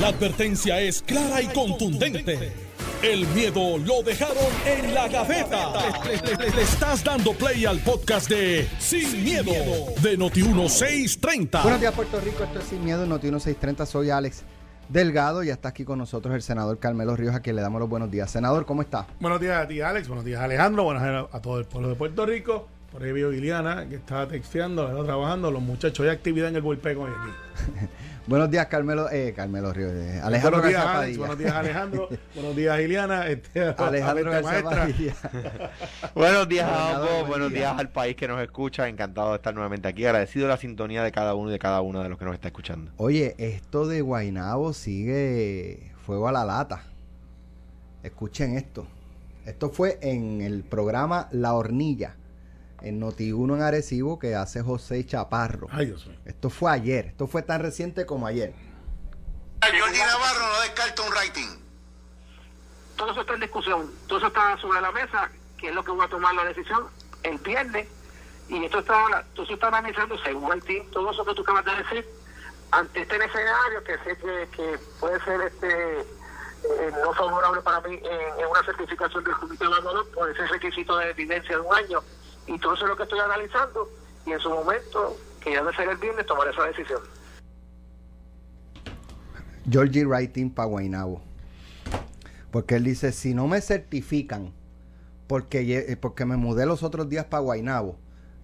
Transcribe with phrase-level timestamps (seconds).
[0.00, 2.52] La advertencia es clara y contundente.
[3.02, 4.36] El miedo lo dejaron
[4.66, 5.72] en la gaveta.
[6.04, 9.52] Le, le- le estás dando play al podcast de Sin, miedo,
[10.02, 11.62] de Noti1630.
[11.62, 12.42] Buenos días, Puerto Rico.
[12.44, 13.86] Esto es Sin Miedo, Noti 1630.
[13.86, 14.42] Soy Alex
[14.88, 17.88] Delgado y está aquí con nosotros el senador Carmelo Ríos, a quien le damos los
[17.88, 18.30] buenos días.
[18.30, 19.06] Senador, ¿cómo está?
[19.20, 20.08] Buenos días a ti, Alex.
[20.08, 20.84] Buenos días, Alejandro.
[20.84, 22.68] Buenos días a todo el pueblo de Puerto Rico.
[22.94, 25.50] Por ahí veo a Liliana, que está texteando, está trabajando.
[25.50, 27.86] Los muchachos, hay actividad en el bullpen hoy aquí.
[28.28, 29.90] Buenos días, Carmelo, eh, Carmelo Ríos.
[29.94, 31.18] eh, Alejandro buenos días, García Alex.
[31.18, 32.08] Buenos días, Alejandro.
[32.36, 33.26] buenos días, Liliana.
[33.26, 34.30] Este, Alejandro.
[36.14, 37.58] Buenos días a ambos, buen buenos día.
[37.58, 41.02] días al país que nos escucha, encantado de estar nuevamente aquí, agradecido de la sintonía
[41.02, 42.92] de cada uno y de cada una de los que nos está escuchando.
[42.96, 46.84] Oye, esto de Guainabo sigue fuego a la lata.
[48.04, 48.86] Escuchen esto.
[49.46, 52.14] Esto fue en el programa La Hornilla,
[52.84, 55.68] en Noti1 en Arecibo, que hace José Chaparro.
[55.70, 56.18] Ay, Dios mío.
[56.24, 57.06] Esto fue ayer.
[57.06, 58.54] Esto fue tan reciente como ayer.
[59.62, 61.48] Jordi Navarro no descarta un rating.
[62.96, 65.92] todo eso está en discusión, todo eso está sobre la mesa, que es lo que
[65.92, 66.86] va a tomar la decisión
[67.22, 67.88] el viernes,
[68.48, 71.42] y esto está ahora, todo eso está analizando según el team, todo eso que tú
[71.42, 72.08] acabas de decir,
[72.70, 77.94] ante este escenario que sé que, que puede ser este eh, no favorable para mí
[77.94, 82.02] en, en una certificación del comité evaluador por ese requisito de evidencia de un año,
[82.46, 83.88] y todo eso es lo que estoy analizando,
[84.26, 87.00] y en su momento, que ya debe ser el viernes, tomar esa decisión.
[89.68, 91.22] Georgie Writing para Guainabo.
[92.50, 94.52] Porque él dice, si no me certifican,
[95.26, 97.96] porque, eh, porque me mudé los otros días para Guainabo,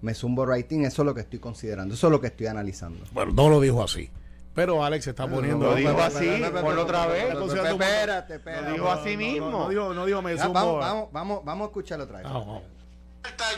[0.02, 3.04] me zumbo Writing, eso es lo que estoy considerando, eso es lo que estoy analizando.
[3.12, 4.10] Bueno, no lo dijo así.
[4.54, 5.66] Pero Alex se está poniendo.
[5.66, 7.34] Lo dijo así, ponlo otra vez.
[7.34, 8.66] Espérate, espérate.
[8.66, 9.50] Lo dijo así mismo.
[9.50, 10.54] No, dijo, no dijo me Ya, sumo.
[10.54, 12.24] vamos, vamos, vamos, vamos a escucharlo otra vez.
[12.24, 12.62] Vamos, vamos.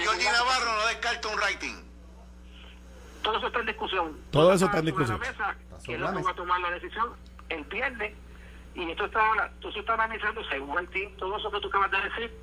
[0.04, 1.74] Jordi Navarro no descarta un rating.
[3.22, 4.20] todo eso está en discusión.
[4.30, 5.20] Todo eso está en discusión.
[5.20, 6.12] que mesa.
[6.12, 7.12] va a tomar la decisión
[7.48, 8.14] el viernes.
[8.74, 11.68] Y esto está ahora, todo eso está analizando según el team, todo eso que tú
[11.68, 12.34] acabas de decir,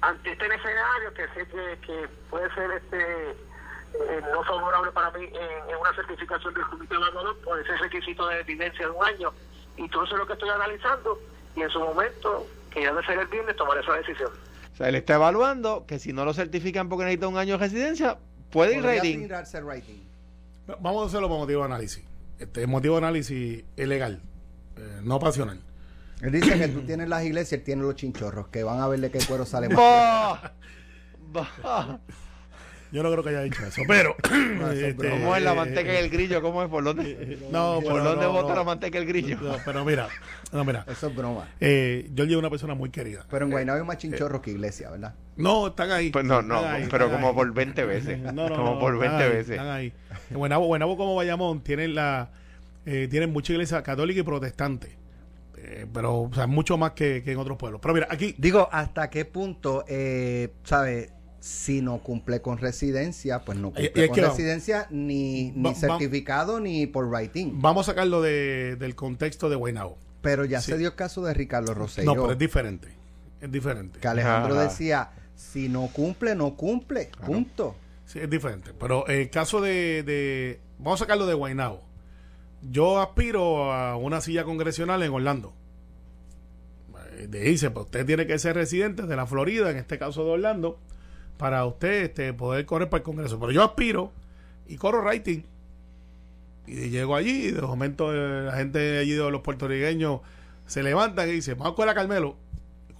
[0.00, 5.26] ante este escenario que sé que, que puede ser este eh, no favorable para mí
[5.26, 9.32] en, en una certificación del comité evaluador por ese requisito de evidencia de un año.
[9.76, 11.18] Y todo eso es lo que estoy analizando.
[11.54, 14.30] Y en su momento, que ya debe ser el viernes, tomar esa decisión.
[14.76, 17.64] O sea, él está evaluando que si no lo certifican porque necesita un año de
[17.64, 18.18] residencia,
[18.50, 19.26] puede ir rating.
[19.64, 20.02] Writing.
[20.82, 22.04] Vamos a hacerlo por motivo de análisis.
[22.38, 24.20] Este motivo de análisis es legal,
[24.76, 25.58] eh, no pasional.
[26.20, 29.00] Él dice que tú tienes las iglesias, él tiene los chinchorros, que van a ver
[29.00, 30.40] de qué cuero sale más.
[32.96, 34.16] Yo no creo que haya dicho eso, pero.
[34.72, 36.40] este, ¿Cómo es la eh, manteca y el grillo?
[36.40, 36.70] ¿Cómo es?
[36.70, 37.38] ¿Por dónde?
[37.52, 38.54] No, ¿Por dónde no, bota no.
[38.54, 39.38] la manteca y el grillo?
[39.38, 40.08] No, pero mira,
[40.50, 40.82] no, mira.
[40.88, 41.46] Eso es broma.
[41.60, 43.26] Eh, yo llevo una persona muy querida.
[43.28, 45.12] Pero en Guaynabo hay más chinchorros que iglesia, ¿verdad?
[45.36, 46.08] No, están ahí.
[46.08, 47.34] Pues no, no, ahí, pero como ahí.
[47.34, 48.18] por 20 veces.
[48.32, 49.50] No, no, como no, por están 20 ahí, veces.
[49.50, 49.92] Están ahí.
[50.30, 52.30] En Guaynabo, Guaynabo como Bayamón tienen la
[52.86, 54.96] eh, tienen mucha iglesia católica y protestante.
[55.58, 57.80] Eh, pero, o sea, mucho más que, que en otros pueblos.
[57.82, 61.10] Pero mira, aquí Digo, ¿hasta qué punto, eh, sabe,
[61.46, 64.36] si no cumple con residencia, pues no Y- y cumple es con vamos.
[64.36, 67.60] residencia ni, ni Va- va- certificado ni por writing?
[67.62, 69.96] vamos a sacarlo de, del contexto de Guaynabo.
[70.22, 70.72] Pero ya Sí.
[70.72, 72.88] se dio el caso de Ricardo Rosselló, No, pero es diferente.
[73.40, 74.00] Es diferente.
[74.00, 74.64] que Alejandro Ajá.
[74.64, 77.76] decía, si no cumple, no cumple, punto.
[78.06, 78.72] Sí, es diferente.
[78.78, 81.80] Pero el caso de, de- Vamos a sacarlo de Guaynabo.
[82.70, 85.54] Yo aspiro a una silla congresional en Orlando.
[87.18, 90.30] Eh, Dice, pues usted tiene que ser residente de la Florida, en este caso de
[90.32, 90.78] Orlando,
[91.36, 93.38] para usted este, poder correr para el Congreso.
[93.40, 94.12] Pero yo aspiro
[94.66, 95.42] y corro rating.
[96.66, 100.20] Y llego allí y de momento eh, la gente allí de los puertorriqueños
[100.66, 102.36] se levantan y dice, vamos a coger a Carmelo.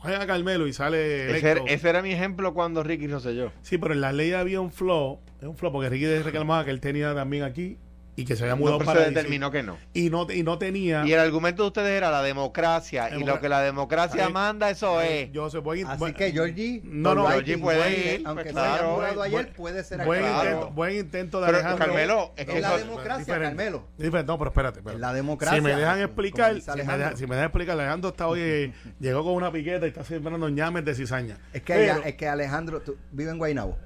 [0.01, 3.51] Cogen a Carmelo y sale Ese, era- ese era mi ejemplo cuando Ricky Rosselló.
[3.63, 6.71] Sí, pero en la ley había un flow, es un flow, porque Ricky reclamaba que
[6.71, 7.79] él tenía también aquí
[8.19, 9.77] y que se había mudado No, pero para se determinó que no.
[9.93, 13.15] y no y no tenía Y el argumento de ustedes era la democracia.
[13.15, 15.31] y lo que la democracia manda, eso es.
[15.33, 18.55] yo sé buen, Así buen- que Georgie, No, no, Georgie puede puede- ir, aunque pues
[18.55, 20.45] se haya Buen- ayer, buen- puede ser buen aclarado.
[20.51, 21.87] intento, buen intento de Pero, Alejandro.
[21.87, 23.57] Carmelo, es que la eso- democracia, diferente.
[23.57, 23.87] Carmelo.
[23.99, 24.97] Diferente, no, pero espérate, espérate.
[24.97, 25.59] Es la democracia.
[25.59, 26.99] Si me dejan explicar, si me, Alejandro.
[26.99, 30.05] dejan, si me dejan explicar, Alejandro está hoy, eh, llegó con una piqueta y está
[30.05, 31.37] sembrando ñames de cizaña.
[31.53, 33.79] Es que, Pero- es que Alejandro tú, vive en Guaynabo.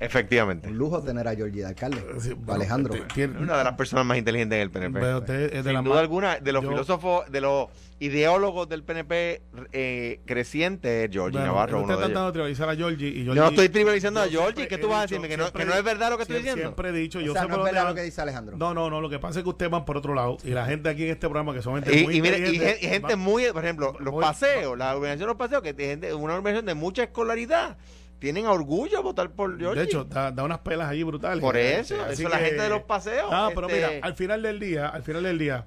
[0.00, 0.68] Efectivamente.
[0.68, 1.98] Un lujo tener a Georgie de alcalde.
[2.20, 2.94] Sí, O bueno, Alejandro.
[3.14, 5.00] tiene- Una de las personas más inteligentes en el PNP.
[5.00, 7.68] pero usted es de Sin la duda más- alguna, de los yo- filósofos, de los
[7.98, 9.40] ideólogos del PNP
[9.72, 12.26] eh, crecientes, Georgie Bueno, Navarro, usted uno está de tratando ellos.
[12.26, 14.68] de trivializar a Georgie y Yo Georgie- no estoy trivializando a yo Georgie.
[14.68, 15.28] ¿Qué tú vas a decirme?
[15.28, 16.60] ¿Que no, que no es verdad lo que estoy diciendo?
[16.62, 18.56] Siempre he dicho, yo o sea, sé no por es verdad lo que dice Alejandro.
[18.58, 20.66] No, no, no, lo que pasa es que ustedes van por otro lado y la
[20.66, 23.16] gente aquí en este programa que son gente Y, muy y mire, y, gente va-
[23.16, 26.34] muy, por ejemplo, los muy- paseos, la organización de los paseos, que es gente, una
[26.34, 27.78] organización de mucha escolaridad,
[28.18, 29.80] tienen orgullo votar por Georgie.
[29.80, 31.40] De hecho, da, da unas pelas allí brutales.
[31.40, 34.42] Por eso, Así eso, la gente de los paseos, Ah, pero este- mira, al final
[34.42, 35.66] del día, al final del día,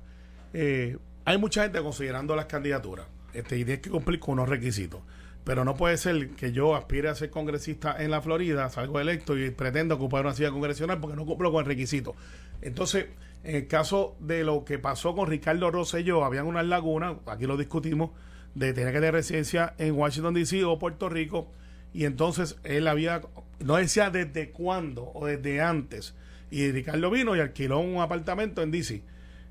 [0.53, 5.01] eh, hay mucha gente considerando las candidaturas este, y tiene que cumplir con unos requisitos.
[5.43, 9.37] Pero no puede ser que yo aspire a ser congresista en la Florida, salgo electo
[9.37, 12.13] y pretendo ocupar una silla congresional porque no cumplo con el requisito.
[12.61, 13.05] Entonces,
[13.43, 17.57] en el caso de lo que pasó con Ricardo Rosselló, habían unas lagunas, aquí lo
[17.57, 18.11] discutimos,
[18.53, 21.51] de tener que tener residencia en Washington DC o Puerto Rico,
[21.93, 23.21] y entonces él había,
[23.59, 26.15] no decía desde cuándo o desde antes,
[26.51, 29.01] y Ricardo vino y alquiló un apartamento en DC.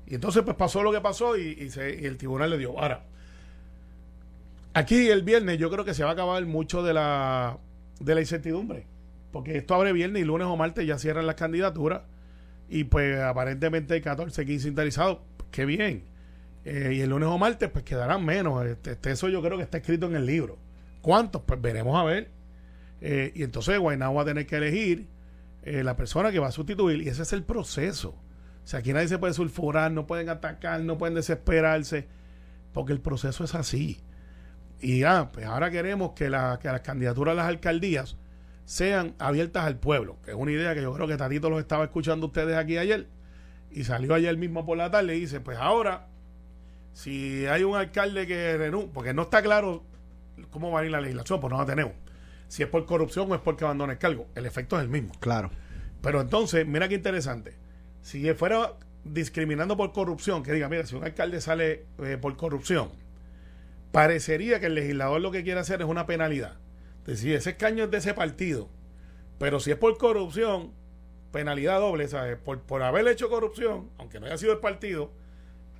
[0.07, 2.77] Y entonces pues pasó lo que pasó y, se- y el tribunal le dio.
[2.79, 3.03] Ahora,
[4.73, 7.57] aquí el viernes yo creo que se va a acabar mucho de la,
[7.99, 8.85] de la incertidumbre,
[9.31, 12.01] porque esto abre viernes y lunes o martes ya cierran las candidaturas
[12.69, 15.19] y pues aparentemente hay 14, 15 interesados,
[15.51, 16.03] qué bien.
[16.65, 18.63] Eh, y el lunes o martes pues quedarán menos.
[18.65, 20.57] Este, este, eso yo creo que está escrito en el libro.
[21.01, 21.43] ¿Cuántos?
[21.43, 22.31] Pues veremos a ver.
[23.01, 25.07] Eh, y entonces Guaynabo va a tener que elegir
[25.63, 28.09] eh, la persona que va a sustituir y ese es el proceso.
[28.63, 32.07] O sea, aquí nadie se puede sulfurar, no pueden atacar, no pueden desesperarse,
[32.73, 34.01] porque el proceso es así.
[34.81, 38.17] Y ya, pues ahora queremos que, la- que las candidaturas a las alcaldías
[38.65, 41.85] sean abiertas al pueblo, que es una idea que yo creo que Tatito los estaba
[41.85, 43.07] escuchando ustedes aquí ayer,
[43.71, 46.07] y salió ayer mismo por la tarde y dice, pues ahora,
[46.93, 49.83] si hay un alcalde que renuncia, porque no está claro
[50.49, 51.93] cómo va a ir la legislación, pues no la tenemos.
[52.47, 55.13] Si es por corrupción o es porque abandona el cargo, el efecto es el mismo.
[55.19, 55.51] Claro.
[56.01, 57.55] Pero entonces, mira qué interesante.
[58.01, 62.89] Si fuera discriminando por corrupción, que diga, mira, si un alcalde sale eh, por corrupción,
[63.91, 66.57] parecería que el legislador lo que quiere hacer es una penalidad.
[67.01, 68.69] Es decir, ese escaño es de ese partido.
[69.37, 70.73] Pero si es por corrupción,
[71.31, 72.37] penalidad doble, ¿sabes?
[72.37, 75.11] Por, por haber hecho corrupción, aunque no haya sido el partido,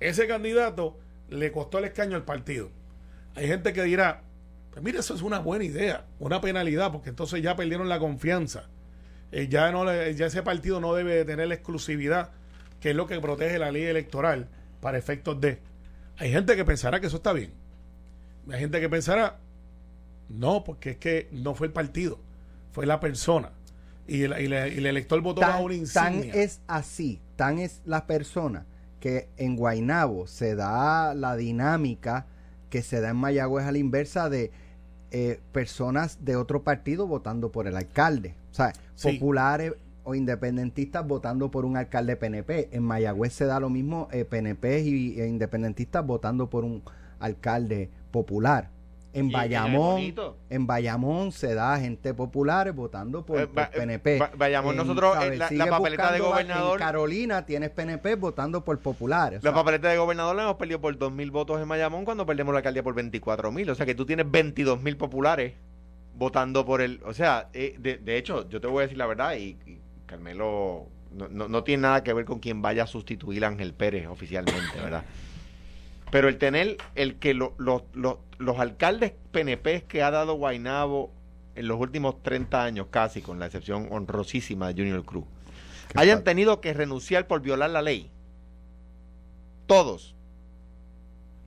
[0.00, 0.98] ese candidato
[1.28, 2.70] le costó el escaño al partido.
[3.34, 4.22] Hay gente que dirá,
[4.70, 8.64] pues mira, eso es una buena idea, una penalidad, porque entonces ya perdieron la confianza.
[9.32, 12.30] Eh, ya, no le- ya ese partido no debe de tener la exclusividad,
[12.80, 14.48] que es lo que protege la ley electoral
[14.80, 15.58] para efectos de.
[16.18, 17.52] Hay gente que pensará que eso está bien.
[18.50, 19.38] Hay gente que pensará,
[20.28, 22.18] no, porque es que no fue el partido,
[22.72, 23.50] fue la persona.
[24.06, 26.42] Y el, y la- y el elector votó bajo una Tan, tan insignia.
[26.42, 28.66] es así, tan es la persona
[28.98, 32.26] que en Guainabo se da la dinámica
[32.70, 34.50] que se da en Mayagüez a la inversa de
[35.10, 38.34] eh, personas de otro partido votando por el alcalde.
[38.52, 39.12] O sea, Sí.
[39.12, 39.74] populares
[40.04, 42.68] o independentistas votando por un alcalde PNP.
[42.72, 46.82] En Mayagüez se da lo mismo, eh, PNP y, e independentistas votando por un
[47.18, 48.70] alcalde popular.
[49.12, 50.14] En Bayamón,
[50.50, 54.18] en Bayamón se da gente popular votando por, Eh, por eh, PNP.
[54.18, 55.40] ba- Bayamón, En, nosotros, ¿sabes?
[55.50, 59.34] eh, la- papeleta de gobernador- En Carolina tienes PNP votando por popular.
[59.34, 62.52] o La papeleta de gobernador la hemos perdido por 2.000 votos en Mayamón cuando perdemos
[62.52, 63.68] la alcaldía por 24.000.
[63.70, 65.54] O sea que tú tienes 22.000 populares
[66.14, 67.00] votando por el...
[67.04, 69.80] O sea, eh, de, de hecho, yo te voy a decir la verdad y, y
[70.06, 73.74] Carmelo no, no- no tiene nada que ver con quien vaya a sustituir a Ángel
[73.74, 75.02] Pérez oficialmente, ¿verdad?
[76.10, 81.10] Pero el tener, el que lo- lo- lo- los alcaldes PNP que ha dado Guainabo
[81.54, 85.24] en los últimos 30 años casi, con la excepción honrosísima de Junior Cruz,
[85.88, 88.10] Qué hayan tenido que renunciar por violar la ley.
[89.66, 90.14] Todos.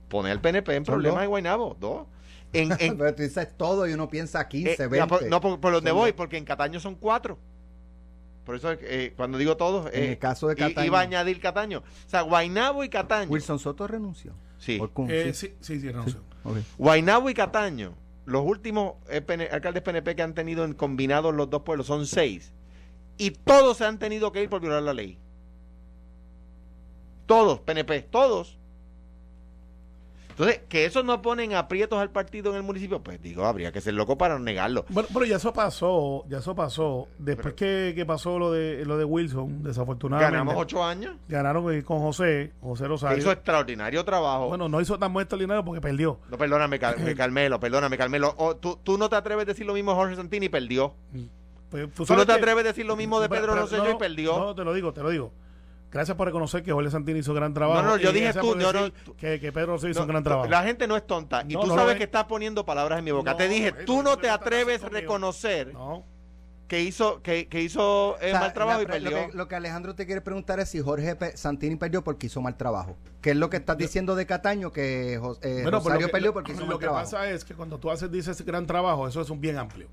[0.08, 1.76] Pone al PNP en problemas de Guainabo.
[1.80, 2.06] Dos.
[2.52, 5.08] En, en- pero tú dices todo y uno piensa 15, eh, 20.
[5.08, 6.16] por- no, por, por donde voy, dos.
[6.16, 7.38] porque en Cataño son cuatro.
[8.44, 10.86] Por eso eh, cuando digo todos, En eh, el caso de Cataño.
[10.86, 11.78] iba a añadir Cataño.
[11.78, 13.30] O sea, Guainabo y Cataño.
[13.30, 14.32] Wilson Soto renunció.
[14.64, 14.80] Sí.
[15.10, 15.54] Eh, sí.
[15.60, 16.16] sí, sí, sí.
[16.78, 17.94] Guainabo y Cataño,
[18.24, 18.94] los últimos
[19.26, 22.54] PN alcaldes PNP que han tenido en combinados los dos pueblos son seis.
[23.18, 25.18] Y todos se han tenido que ir por violar la ley.
[27.26, 28.58] Todos, PNP, todos.
[30.34, 33.80] Entonces, que eso no ponen aprietos al partido en el municipio, pues digo, habría que
[33.80, 34.84] ser loco para negarlo.
[34.88, 37.06] Bueno, pero ya eso pasó, ya eso pasó.
[37.18, 40.32] Después que, que pasó lo de lo de Wilson, desafortunadamente.
[40.36, 43.18] Ganamos ocho años, Ganaron eh, con José, José Rosario.
[43.18, 44.48] hizo extraordinario trabajo.
[44.48, 46.18] Bueno, no hizo tan buen extraordinario porque perdió.
[46.28, 46.78] no, perdóname,
[47.16, 48.34] Carmelo, perdóname, Carmelo.
[48.36, 50.94] O, tú, tú no te atreves a decir lo mismo de Jorge Santini y perdió.
[51.70, 53.90] Pues, Tú no te atreves a decir lo mismo de Pero- Pedro pero- Rosselló no,
[53.90, 54.36] y perdió.
[54.38, 55.32] No, te lo digo, te lo digo.
[55.94, 57.80] Gracias por reconocer que Jorge Santini hizo gran trabajo.
[57.82, 60.24] No, no, yo dije tú, yo no- que, que Pedro Rosselló hizo No, un gran
[60.24, 60.48] trabajo.
[60.50, 61.44] La gente no es tonta.
[61.48, 61.98] Y No, tú no lo sabes es.
[61.98, 63.30] que estás poniendo palabras en mi boca.
[63.30, 66.04] No, Te dije, tú no te atreves a reconocer No.
[66.66, 69.30] que hizo que, que hizo eh, O sea, mal trabajo la y lo, perdió.
[69.30, 72.40] que, lo que Alejandro te quiere preguntar es si Jorge Pe- Santini perdió porque hizo
[72.42, 72.96] mal trabajo.
[73.22, 74.72] ¿Qué es lo que estás diciendo de Cataño?
[74.72, 75.18] Que eh,
[75.62, 77.04] Bueno, Rosario lo que, perdió lo- porque hizo lo mal que trabajo.
[77.04, 79.86] pasa es que cuando tú haces, dices gran trabajo, eso es un bien amplio.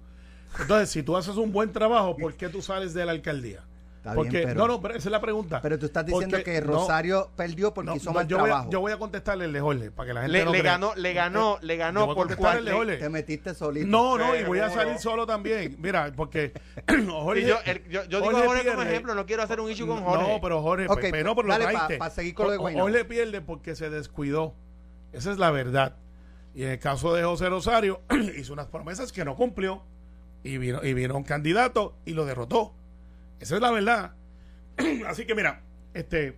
[0.59, 3.63] Entonces, si tú haces un buen trabajo, ¿por qué tú sales de la alcaldía?
[4.01, 5.61] Está porque, bien, pero- no, no, pero esa es la pregunta.
[5.61, 8.37] Pero tú estás diciendo Porque- que no, Rosario perdió porque no, hizo no, mal yo,
[8.39, 8.71] voy a, trabajo.
[8.71, 10.95] yo voy a contestarle el de Jorge, para que la gente Le, no le ganó,
[10.95, 12.73] le ganó, le Yo ganó por cuatro.
[12.77, 12.97] Jorge.
[12.97, 13.85] Te metiste solito.
[13.85, 15.75] No, no, y voy a salir solo también.
[15.79, 16.51] Mira, porque
[17.07, 19.69] Jorge, Y yo, el- yo, yo digo a Jorge como ejemplo, no quiero hacer un
[19.69, 20.33] issue con Jorge.
[20.33, 21.97] No, pero Jorge, Ok, pe- no, pero lo dale pa- traiste.
[21.97, 22.73] pa seguir con lo de.
[22.73, 24.55] Jorge pierde porque se descuidó.
[25.13, 25.95] Esa es la verdad.
[26.55, 28.01] Y en el caso de José Rosario,
[28.35, 29.83] hizo unas promesas que no cumplió.
[30.43, 32.73] Y vino, y vino un candidato y lo derrotó.
[33.41, 34.11] Esa es la verdad.
[35.07, 35.61] Así que mira,
[35.93, 36.37] este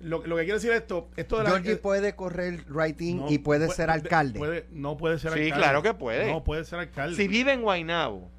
[0.00, 3.38] lo, lo que quiero decir esto, esto de la Georgie puede correr writing no, y
[3.38, 4.38] puede ser puede- alcalde.
[4.38, 5.62] puede- no puede ser Sí, alcalde.
[5.62, 6.30] claro que puede.
[6.30, 7.16] No puede ser alcalde.
[7.16, 8.30] Si vive en Guaynabo.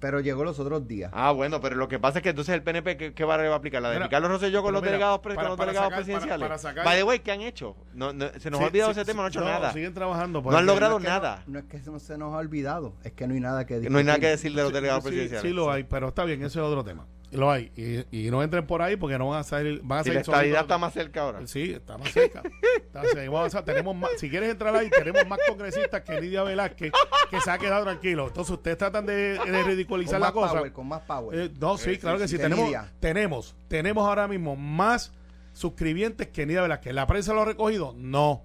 [0.00, 1.10] Pero llegó los otros días.
[1.12, 3.48] Ah, bueno, pero lo que pasa es que entonces el PNP, ¿qué, qué barra le
[3.48, 3.82] va a aplicar?
[3.82, 5.90] ¿La de Mira, Ricardo Rosselló con los mira, delegados, pre- para- con los para delegados
[5.90, 6.46] sacar- para- presidenciales?
[6.48, 7.74] para sacar- By the way, ¿qué han hecho?
[7.94, 9.72] No, no, se nos Sí, ha olvidado sí, ese tema, no han hecho no, nada.
[9.72, 10.40] Siguen trabajando.
[10.40, 11.42] No han logrado nada.
[11.48, 13.74] No, no es que no se nos ha olvidado, es que no hay nada que
[13.74, 13.90] decir.
[13.90, 15.48] No hay nada que decir de los delegados Sí, presidenciales.
[15.50, 17.04] Sí, lo hay, pero está bien, ese es otro tema.
[17.30, 17.70] Lo hay.
[17.76, 19.80] Y, y no entren por ahí porque no van a salir.
[19.82, 20.28] Van a la salir solitos.
[20.34, 21.46] estabilidad está más cerca ahora.
[21.46, 22.42] Sí, está más cerca.
[22.76, 23.22] Está cerca.
[23.24, 23.64] Y vamos a avanzar.
[23.64, 26.92] tenemos más, si quieres entrar ahí, tenemos más congresistas que Lidia Velázquez,
[27.30, 28.28] que se ha quedado tranquilo.
[28.28, 30.54] Entonces, ustedes tratan de, de ridiculizar la cosa.
[30.54, 31.38] power, con más power.
[31.38, 32.38] Eh, no, sí, Eh, claro sí, que sí.
[32.38, 32.70] Tenemos,
[33.00, 35.12] tenemos, tenemos ahora mismo más
[35.52, 36.94] suscribientes que Nidia Velázquez.
[36.94, 37.94] ¿La prensa lo ha recogido?
[37.96, 38.44] No.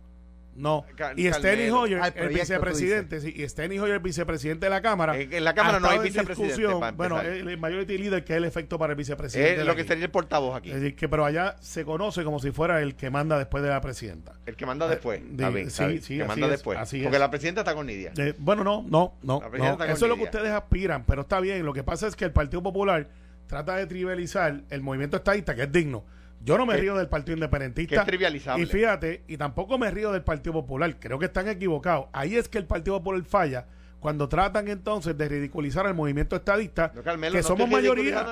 [0.55, 0.86] No.
[0.95, 1.69] Cal- y Steny.
[1.69, 5.17] Hoyer, el vicepresidente, sí, y Steny Hoyer, el vicepresidente de la Cámara.
[5.17, 7.25] En- en la Cámara no hay vicepresidente, Bueno, empezar.
[7.25, 9.62] el majority leader, que es el efecto para el vicepresidente.
[9.62, 10.69] Es lo que sería el portavoz aquí.
[10.69, 13.69] Es decir, que, pero allá se conoce como si fuera el que manda después de
[13.69, 14.33] la presidenta.
[14.45, 15.19] El que manda después.
[15.22, 16.77] Eh, Está de- bien, sí, sí, que manda es, después.
[17.03, 18.12] Porque la presidenta está con Nidia.
[18.17, 19.41] Eh, bueno, no, no, no.
[19.57, 19.83] No.
[19.86, 21.65] Eso es lo que ustedes aspiran, pero está bien.
[21.65, 23.07] Lo que pasa es que el Partido Popular
[23.48, 26.03] trata de trivializar el movimiento estadista, que es digno.
[26.44, 27.96] Yo no me Que- río del Partido Independentista.
[27.96, 28.64] que es trivializable.
[28.64, 30.96] Y fíjate, y tampoco me río del Partido Popular.
[31.00, 32.08] Creo que están equivocados.
[32.14, 33.66] Ahí es que el Partido Popular falla
[34.02, 38.26] cuando tratan entonces de ridiculizar al movimiento estadista, No, Carmelo, que no somos mayoría.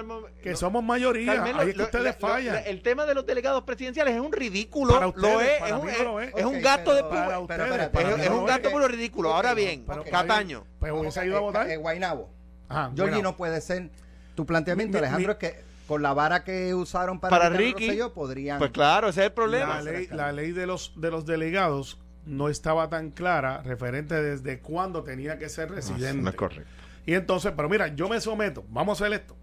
[0.43, 0.57] Que no.
[0.57, 1.35] somos mayoría.
[1.35, 2.55] Carmelo, Ahí es que lo- ustedes lo- fallan.
[2.55, 4.93] lo- el tema de los delegados presidenciales es un ridículo.
[4.95, 5.59] Para ustedes, lo es.
[5.61, 5.89] para es un,
[6.21, 6.33] es.
[6.35, 7.47] es un Ok, gasto de pero- para
[7.93, 9.33] pero es, un gasto por lo ridículo.
[9.33, 10.65] Ahora bien, Cataño.
[10.79, 11.69] Pues hubiese a- ido a eh, votar.
[11.69, 12.29] eh, Guaynabo.
[12.67, 13.89] Ajá, Georgie no puede ser.
[14.35, 18.13] Tu planteamiento, Mi- Alejandro, mi- es que con la vara que usaron para, Ricky, Rosselló
[18.13, 18.59] podrían.
[18.59, 19.75] Pues claro, ese es el problema.
[19.75, 24.59] La ley, la ley de los de los delegados no estaba tan clara referente desde
[24.61, 26.21] cuándo tenía que ser residente.
[26.21, 26.71] No es correcto.
[27.05, 29.35] Y entonces, pero mira, yo me someto, vamos a hacer esto.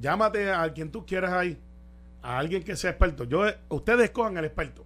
[0.00, 1.60] Llámate a quien tú quieras ahí,
[2.22, 3.22] a alguien que sea experto.
[3.22, 4.84] Yo, ustedes escojan el experto.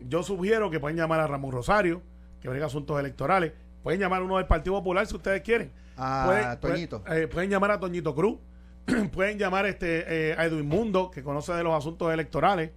[0.00, 2.02] Yo sugiero que pueden llamar a Ramón Rosario,
[2.40, 3.52] que brega asuntos electorales.
[3.84, 5.70] Pueden llamar a uno del Partido Popular si ustedes quieren.
[5.96, 7.02] A Pueden- Toñito.
[7.04, 8.38] pueden- eh, pueden llamar a Toñito Cruz.
[9.12, 12.70] pueden llamar este eh, a Edwin Mundo, que conoce de los asuntos electorales.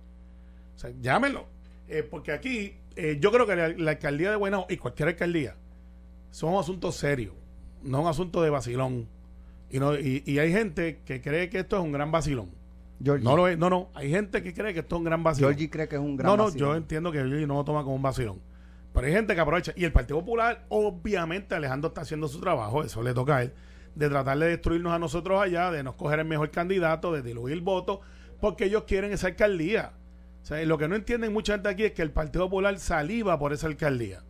[0.76, 1.48] O sea, llámenlo.
[1.88, 5.56] Eh, porque aquí, eh, yo creo que la, la alcaldía de Buenao y cualquier alcaldía
[6.32, 7.34] son asuntos serios,
[7.82, 9.08] no un asunto de vacilón.
[9.70, 12.52] Y, no, y, y hay gente que cree que esto es un gran vacilón.
[13.04, 13.90] Georgie, No lo es, no, no.
[13.94, 15.52] Hay gente que cree que esto es un gran vacilón.
[15.52, 16.70] Georgie cree que es un gran No, no, vacilón.
[16.70, 18.42] yo entiendo que Georgie no lo toma como un vacilón.
[18.94, 19.74] Pero hay gente que aprovecha.
[19.76, 23.54] Y el Partido Popular, obviamente, Alejandro está haciendo su trabajo, eso le toca a él,
[23.98, 27.54] de tratar de destruirnos a nosotros allá, de no escoger el mejor candidato, de diluir
[27.54, 28.02] el voto,
[28.40, 29.94] porque ellos quieren esa alcaldía.
[30.44, 33.40] O sea, lo que no entienden mucha gente aquí es que el Partido Popular saliva
[33.40, 34.22] por esa alcaldía.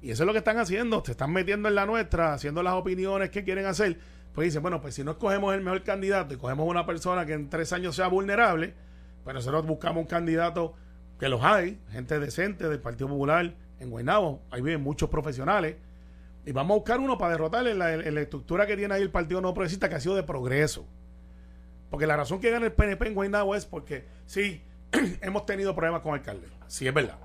[0.00, 1.02] Y eso es lo que están haciendo.
[1.04, 3.98] Se están metiendo en la nuestra, haciendo las opiniones que quieren hacer.
[4.32, 7.32] Pues dicen, bueno, pues si no escogemos el mejor candidato y cogemos una persona que
[7.32, 8.74] en tres años sea vulnerable,
[9.24, 10.74] pues nosotros buscamos un candidato
[11.18, 14.40] que los hay, gente decente del Partido Popular en Guaynabo.
[14.50, 15.76] Ahí viven muchos profesionales.
[16.46, 19.02] Y vamos a buscar uno para derrotar en la, en la estructura que tiene ahí
[19.02, 20.86] el Partido No Progresista, que ha sido de progreso.
[21.90, 24.62] Porque la razón que gana el PNP en Guaynabo es porque, sí,
[25.22, 26.48] hemos tenido problemas con alcalde.
[26.66, 27.18] Sí, es verdad.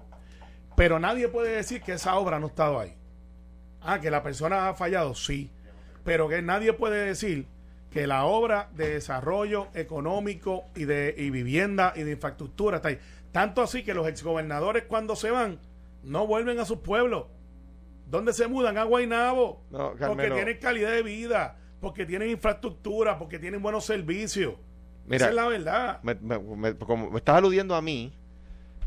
[0.75, 2.95] Pero nadie puede decir que esa obra no ha estado ahí.
[3.81, 5.51] Ah, que la persona ha fallado, sí.
[6.03, 7.47] Pero que nadie puede decir
[7.91, 12.99] que la obra de desarrollo económico y de y vivienda y de infraestructura está ahí.
[13.31, 15.59] Tanto así que los exgobernadores cuando se van
[16.03, 17.25] no vuelven a sus pueblos.
[18.09, 18.77] ¿Dónde se mudan?
[18.77, 19.63] A Guaynabo.
[19.69, 24.55] No, porque tienen calidad de vida, porque tienen infraestructura, porque tienen buenos servicios.
[25.05, 25.99] Mira, Esa es la verdad.
[26.03, 28.13] me, me- me- como me estás aludiendo a mí,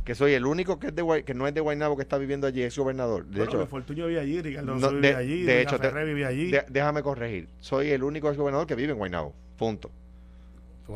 [0.04, 2.18] que soy el único que, es de, Guay- que no es de Guaynabo que está
[2.18, 3.24] viviendo allí, es gobernador.
[3.26, 5.88] De Bueno, hecho, Fortunio vivía allí, Ricardo no, de, allí, de hecho, te-
[6.24, 6.50] allí.
[6.50, 7.48] de- déjame corregir.
[7.60, 9.34] Soy el único ex gobernador que vive en Guaynabo.
[9.56, 9.90] Punto.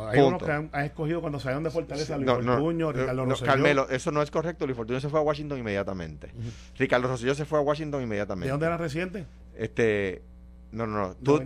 [0.05, 2.93] Hay unos que han, han escogido cuando salieron de Fortaleza, Luis No, no, Fortuño, no,
[2.93, 3.51] Ricardo no, Rosselló.
[3.51, 4.67] Carmelo, eso no es correcto.
[4.67, 6.31] Luis Fortunio se fue a Washington inmediatamente.
[6.79, 8.47] Ricardo Rosselló se fue a Washington inmediatamente.
[8.47, 9.27] ¿De dónde era residente?
[9.57, 10.23] Este,
[10.73, 11.15] no, no, no.
[11.15, 11.43] Tú.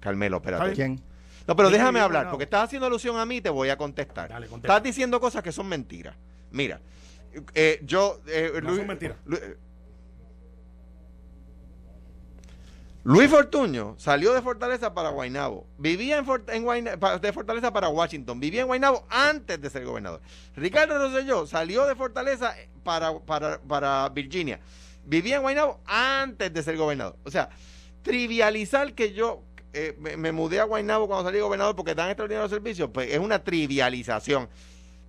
[0.00, 0.72] Carmelo, espérate.
[0.72, 1.00] ¿Quién?
[1.46, 4.28] No, pero déjame hablar, porque estás haciendo alusión a mí y te voy a contestar.
[4.28, 4.74] Dale, contesta.
[4.76, 6.14] estás diciendo cosas que son mentiras.
[6.50, 6.80] Mira,
[7.54, 8.20] eh, yo...
[8.28, 9.56] eh, No Luis- son mentiras eh,
[13.04, 15.66] Luis Fortuño salió de Fortaleza para Guaynabo.
[15.76, 16.84] Vivía en,
[17.20, 18.38] de Fortaleza para Washington.
[18.38, 20.20] Vivía en Guaynabo antes de ser gobernador.
[20.54, 22.54] Ricardo Rosselló salió de Fortaleza
[22.84, 24.60] para, para, para Virginia.
[25.04, 27.16] Vivía en Guaynabo antes de ser gobernador.
[27.24, 27.48] O sea,
[28.02, 29.42] trivializar que yo
[29.72, 33.42] eh, me, mudé a Guaynabo cuando salí gobernador porque dan extraordinarios servicios, pues es una
[33.42, 34.48] trivialización.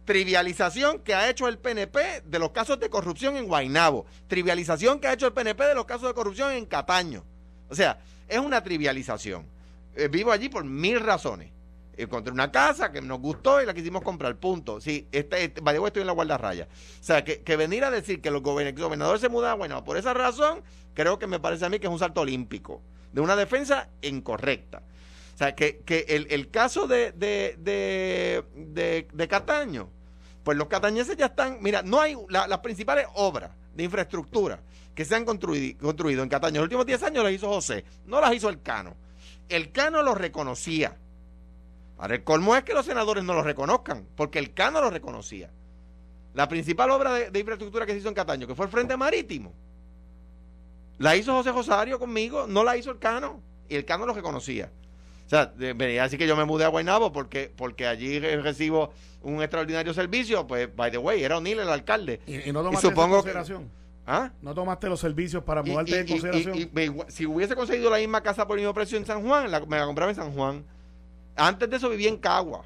[0.05, 4.07] Trivialización que ha hecho el PNP de los casos de corrupción en Guaynabo.
[4.27, 7.23] Trivialización que ha hecho el PNP de los casos de corrupción en Cataño.
[7.69, 9.45] O sea, es una trivialización.
[9.95, 11.51] Eh, vivo allí por mil razones.
[11.95, 14.81] Encontré una casa que nos gustó y la quisimos comprar, punto.
[14.81, 16.67] Sí, este, este, way, estoy en la guardarraya.
[16.99, 19.97] O sea, que, que venir a decir que los gober- gobernadores se mudan Guaynabo por
[19.97, 20.63] esa razón,
[20.95, 22.81] creo que me parece a mí que es un salto olímpico.
[23.11, 24.81] De una defensa incorrecta.
[25.35, 29.89] O sea, que, que el, el caso de, de, de, de, de Cataño,
[30.43, 34.59] pues los catañeses ya están, mira, no hay la- las principales obras de infraestructura
[34.93, 36.55] que se han construido, construido en Cataño.
[36.57, 38.95] Los últimos 10 años las hizo José, no las hizo el Cano.
[39.49, 40.97] El Cano lo reconocía.
[41.97, 45.49] Ahora, el colmo es que los senadores no lo reconozcan, porque el Cano lo reconocía.
[46.33, 48.97] La principal obra de, de infraestructura que se hizo en Cataño, que fue el Frente
[48.97, 49.53] Marítimo,
[50.97, 54.71] la hizo José Rosario conmigo, no la hizo el Cano, y el Cano lo reconocía.
[55.25, 58.41] O sea, venía a decir que yo me mudé a Guaynabo porque, porque allí re-
[58.41, 62.19] recibo un extraordinario servicio, pues, by the way, era O'Neill el alcalde.
[62.27, 63.83] Y, y no tomaste supongo que- en consideración.
[64.05, 64.31] ¿Ah?
[64.41, 66.57] No tomaste los servicios para Y- mudarte y- en y- consideración.
[66.57, 69.23] y- y me- si hubiese conseguido la misma casa por el mismo precio en San
[69.25, 70.65] Juan, la- me la compraba en San Juan.
[71.37, 72.65] Antes de eso vivía en Cagua,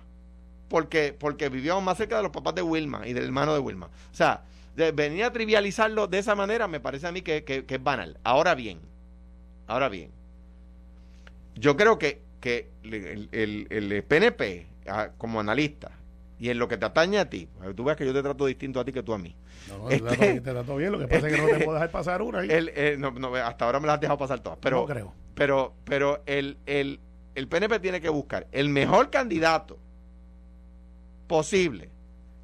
[0.67, 3.85] porque, porque vivíamos más cerca de los papás de Wilma y del hermano de Wilma.
[3.85, 4.41] O sea,
[4.75, 7.83] de- venir a trivializarlo de esa manera me parece a mí que, que- que es
[7.83, 8.17] banal.
[8.23, 8.79] Ahora bien,
[9.67, 10.09] ahora bien,
[11.55, 14.67] yo creo que, que el, el- el PNP,
[15.17, 15.91] como analista,
[16.39, 18.79] y en lo que te atañe a ti, tú ves que yo te trato distinto
[18.79, 19.35] a ti que tú a mí.
[19.67, 20.91] No, no, te Este- trato- te trato bien.
[20.93, 22.39] Lo que pasa es que no te puedo dejar pasar una.
[22.39, 22.47] ahí.
[22.51, 24.59] El- eh, no, no, hasta ahora me las has dejado pasar todas.
[24.61, 25.13] Pero, No creo.
[25.35, 26.99] Pero, pero el, el,
[27.35, 29.77] el PNP tiene que buscar el mejor candidato
[31.27, 31.89] posible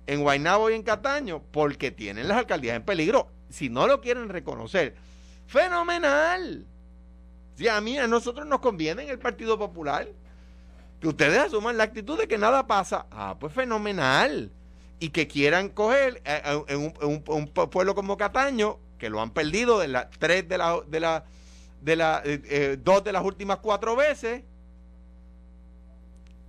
[0.07, 3.29] en Guaynabo y en Cataño porque tienen las alcaldías en peligro.
[3.49, 4.95] Si no lo quieren reconocer,
[5.47, 6.65] fenomenal.
[7.55, 10.07] Si a mí, a nosotros nos conviene en el Partido Popular
[10.99, 13.05] que ustedes asuman la actitud de que nada pasa.
[13.11, 14.51] Ah, pues fenomenal.
[14.99, 19.79] Y que quieran coger eh, eh, en un, pueblo como Cataño, que lo han perdido
[19.79, 20.57] de las tres de
[20.87, 21.25] de la,
[21.81, 24.43] de la, eh, dos de las últimas cuatro veces,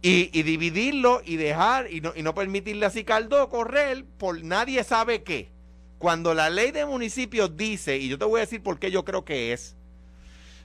[0.03, 4.85] y, y dividirlo y dejar y no, y no permitirle a Cicaldo correr por nadie
[4.85, 5.51] sabe qué.
[5.99, 9.05] Cuando la ley de municipios dice, y yo te voy a decir por qué yo
[9.05, 9.75] creo que es,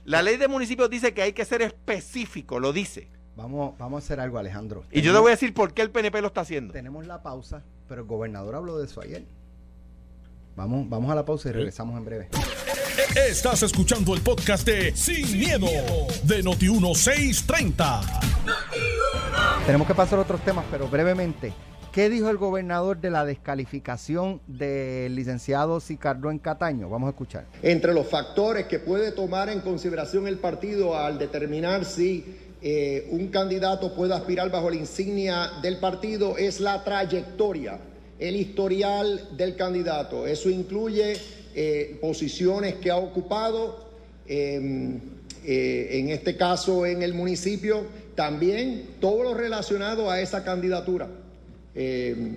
[0.04, 3.08] la ley de municipios dice que hay que ser específico, lo dice.
[3.36, 4.84] Vamos, vamos a hacer algo, Alejandro.
[4.90, 6.72] Y yo te voy a decir por qué el PNP lo está haciendo.
[6.72, 9.24] Tenemos la pausa, pero el gobernador habló de eso ayer.
[10.56, 12.28] Vamos, vamos a la pausa y regresamos en breve.
[13.14, 15.66] Estás escuchando el podcast de Sin, miedo,
[16.24, 18.20] de Noti1630.
[19.64, 21.52] Tenemos que pasar a otros temas, pero brevemente.
[21.92, 26.88] ¿Qué dijo el gobernador de la descalificación del licenciado Sicardo en Cataño?
[26.88, 27.46] Vamos a escuchar.
[27.64, 32.24] Entre los factores que puede tomar en consideración el partido al determinar si
[32.62, 37.80] eh, un candidato puede aspirar bajo la insignia del partido es la trayectoria,
[38.20, 40.28] el historial del candidato.
[40.28, 41.16] Eso incluye
[41.56, 43.90] eh, posiciones que ha ocupado,
[44.28, 44.96] eh,
[45.44, 51.08] eh, en este caso en el municipio, también todo lo relacionado a esa candidatura.
[51.74, 52.32] Eh,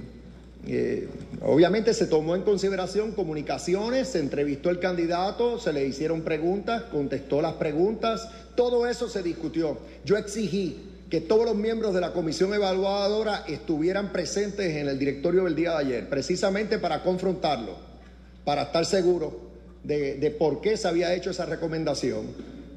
[0.66, 1.08] eh,
[1.42, 7.42] obviamente se tomó en consideración comunicaciones, se entrevistó el candidato, se le hicieron preguntas, contestó
[7.42, 9.78] las preguntas, todo eso se discutió.
[10.06, 10.78] Yo exigí
[11.10, 15.72] que todos los miembros de la comisión evaluadora estuvieran presentes en el directorio del día
[15.72, 17.76] de ayer, precisamente para confrontarlo,
[18.46, 19.52] para estar seguro
[19.84, 22.28] de, por qué se había hecho esa recomendación.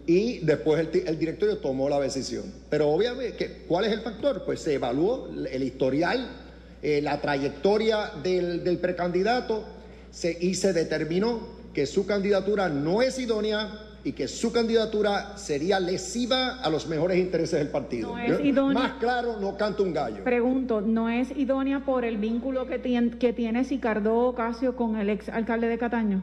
[0.09, 2.45] Y después el, el directorio tomó la decisión.
[2.69, 4.45] Pero obviamente, ¿qué- ¿cuál es el factor?
[4.45, 6.29] Pues se evaluó el historial,
[6.87, 9.65] eh, la trayectoria del, del precandidato
[10.13, 11.41] se- y se determinó
[11.75, 17.19] que su candidatura no es idónea y que su candidatura sería lesiva a los mejores
[17.19, 18.11] intereses del partido.
[18.15, 18.83] No es idónea.
[18.85, 20.23] Más claro, no canta un gallo.
[20.23, 25.11] Pregunto, ¿no es idónea por el vínculo que, tien- que tiene Sicardo Ocasio con el
[25.11, 26.23] ex alcalde de Cataño?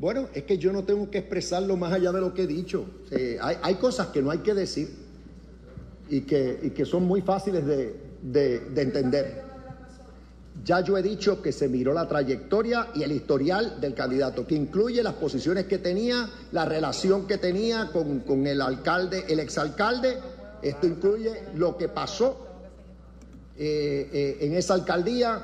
[0.00, 2.86] Bueno, es que yo no tengo que expresarlo más allá de lo que he dicho.
[3.12, 4.88] Eh, hay, hay cosas que no hay que decir
[6.10, 9.51] y que, y que son muy fáciles de, de- de entender.
[10.64, 14.54] Ya yo he dicho que se miró la trayectoria y el historial del candidato, que
[14.54, 20.18] incluye las posiciones que tenía, la relación que tenía con, con el alcalde, el exalcalde.
[20.62, 22.46] Esto incluye lo que pasó
[23.56, 25.42] eh, eh, en esa alcaldía.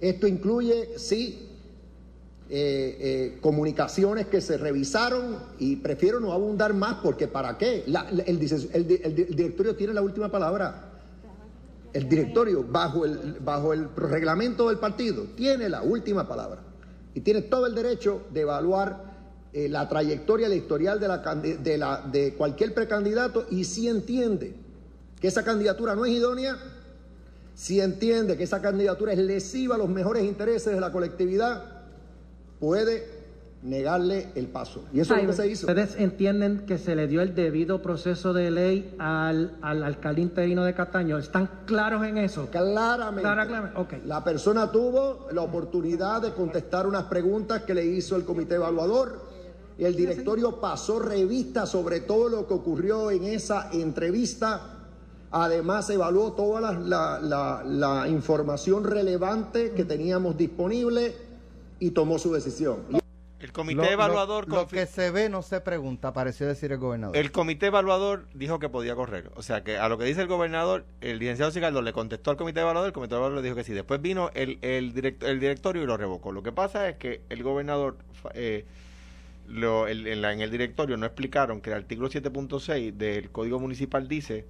[0.00, 1.46] Esto incluye, sí,
[2.48, 7.84] eh, comunicaciones que se revisaron y prefiero no abundar más porque ¿para qué?
[7.86, 10.89] La- el directorio tiene la última palabra.
[11.92, 16.62] El directorio, bajo el, bajo el reglamento del partido, tiene la última palabra
[17.14, 19.10] y tiene todo el derecho de evaluar
[19.52, 24.54] eh, la trayectoria, historial de, la, de, la, de cualquier precandidato y si entiende
[25.20, 26.56] que esa candidatura no es idónea,
[27.54, 31.64] si entiende que esa candidatura es lesiva a los mejores intereses de la colectividad,
[32.60, 33.19] puede
[33.62, 34.84] negarle el paso.
[34.92, 35.66] Y eso es lo que se hizo.
[35.66, 40.64] ¿Ustedes entienden que se le dio el debido proceso de ley al, al alcalde interino
[40.64, 41.18] de Cataño?
[41.18, 42.48] ¿Están claros en eso?
[42.50, 43.22] Claramente.
[43.22, 43.92] Clara- clara- ok.
[44.06, 49.28] La persona tuvo la oportunidad de contestar unas preguntas que le hizo el comité evaluador.
[49.78, 54.76] Y el directorio pasó revista sobre todo lo que ocurrió en esa entrevista.
[55.32, 61.14] Además, evaluó toda la, la- la- la información relevante que teníamos disponible
[61.78, 62.78] y tomó su decisión.
[63.40, 67.16] El comité Lo- evaluador Lo, que se ve no se pregunta, pareció decir el gobernador.
[67.16, 69.30] El comité evaluador dijo que podía correr.
[69.34, 72.36] O sea, que a lo que dice el gobernador, el licenciado Sigaldo le contestó al
[72.36, 73.72] comité evaluador, el comité evaluador le dijo que sí.
[73.72, 76.32] Después vino el, el, direct- el directorio y lo revocó.
[76.32, 77.96] Lo que pasa es que el gobernador,
[78.34, 78.66] eh,
[79.48, 83.58] lo- el- en, la- en el directorio no explicaron que el artículo 7.6 del Código
[83.58, 84.44] Municipal dice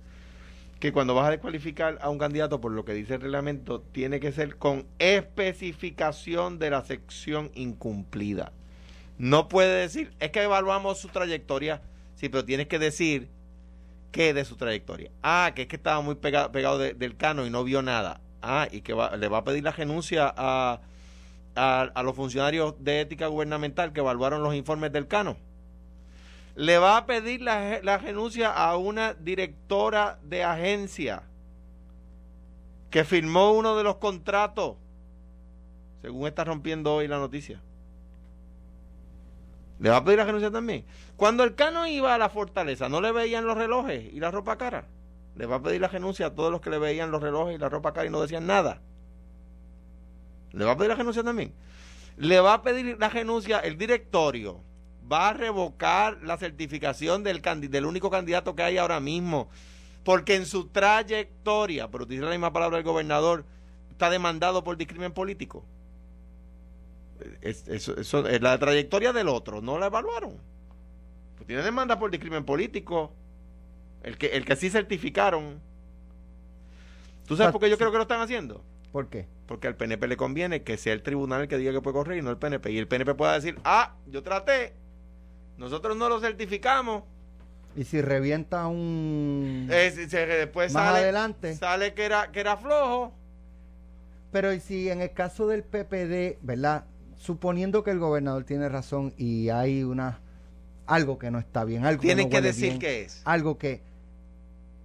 [0.81, 4.19] que cuando vas a descualificar a un candidato por lo que dice el reglamento, tiene
[4.19, 8.53] que ser con especificación de la sección incumplida.
[9.21, 11.83] No puede decir, es que evaluamos su trayectoria,
[12.15, 13.29] sí, pero tienes que decir
[14.13, 15.11] qué de su trayectoria.
[15.23, 18.23] Ah, que es que estaba muy pega- pegado de- del cano y no vio nada.
[18.41, 20.81] Ah, y que le va a pedir la renuncia a,
[21.55, 25.37] a, a los funcionarios de ética gubernamental que evaluaron los informes del cano.
[26.55, 31.25] Le va a pedir la, la renuncia a una directora de agencia
[32.89, 34.77] que firmó uno de los contratos,
[36.01, 37.61] según está rompiendo hoy la noticia.
[39.81, 40.85] ¿Le va a pedir la renuncia también?
[41.17, 44.59] Cuando el Cano iba a la fortaleza, ¿no le veían los relojes y la ropa
[44.59, 44.87] cara?
[45.37, 47.59] Le va a pedir la renuncia a todos los que le veían los relojes y
[47.59, 48.83] la ropa cara y no decían nada.
[50.53, 51.55] ¿Le va a pedir la renuncia también?
[52.19, 54.61] Le va a pedir la renuncia el directorio.
[55.11, 59.49] Va a revocar la certificación del, único candidato que hay ahora mismo.
[60.05, 63.47] Porque en su trayectoria, por utilizar la misma palabra del gobernador,
[63.91, 65.65] está demandado por discrimen político.
[67.41, 70.37] Es- eso, eso, es la trayectoria del otro, no la evaluaron.
[71.37, 73.13] Pues tiene demanda por discrimen político.
[74.03, 75.61] El que, el que sí certificaron.
[77.27, 78.65] ¿Tú sabes por qué yo creo que lo están haciendo?
[78.93, 79.27] ¿Por qué?
[79.47, 82.19] Porque al PNP le conviene que sea el tribunal el que diga que puede correr
[82.19, 82.73] y no el PNP.
[82.73, 84.75] Y el PNP pueda decir, ah, yo traté,
[85.57, 87.05] nosotros no lo certificamos.
[87.77, 89.69] Y si revienta un...
[89.71, 91.55] Eh, después Más sale, adelante.
[91.55, 93.15] sale que era, que era flojo.
[94.33, 96.85] Pero y si en el caso del PPD, ¿verdad?
[97.21, 100.21] Suponiendo que el gobernador tiene razón y hay una
[100.87, 103.21] algo que no está bien, algo Tienen no que decir qué es.
[103.27, 103.83] algo que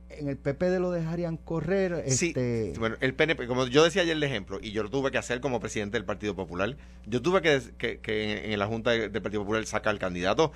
[0.09, 4.17] en el PPD lo dejarían correr, Sí, este, bueno, el PNP, como yo decía ayer
[4.17, 7.41] el ejemplo, y yo lo tuve que hacer como presidente del Partido Popular, yo tuve
[7.41, 10.51] que, que, que en, en la Junta de- del Partido Popular sacar al candidato,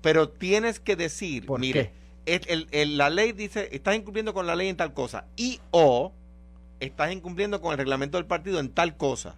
[0.00, 1.92] pero tienes que decir, ¿Por mire,
[2.26, 5.60] el- el- el- la ley dice, estás incumpliendo con la ley en tal cosa, y
[5.70, 6.12] o
[6.80, 9.36] estás incumpliendo con el reglamento del partido en tal cosa.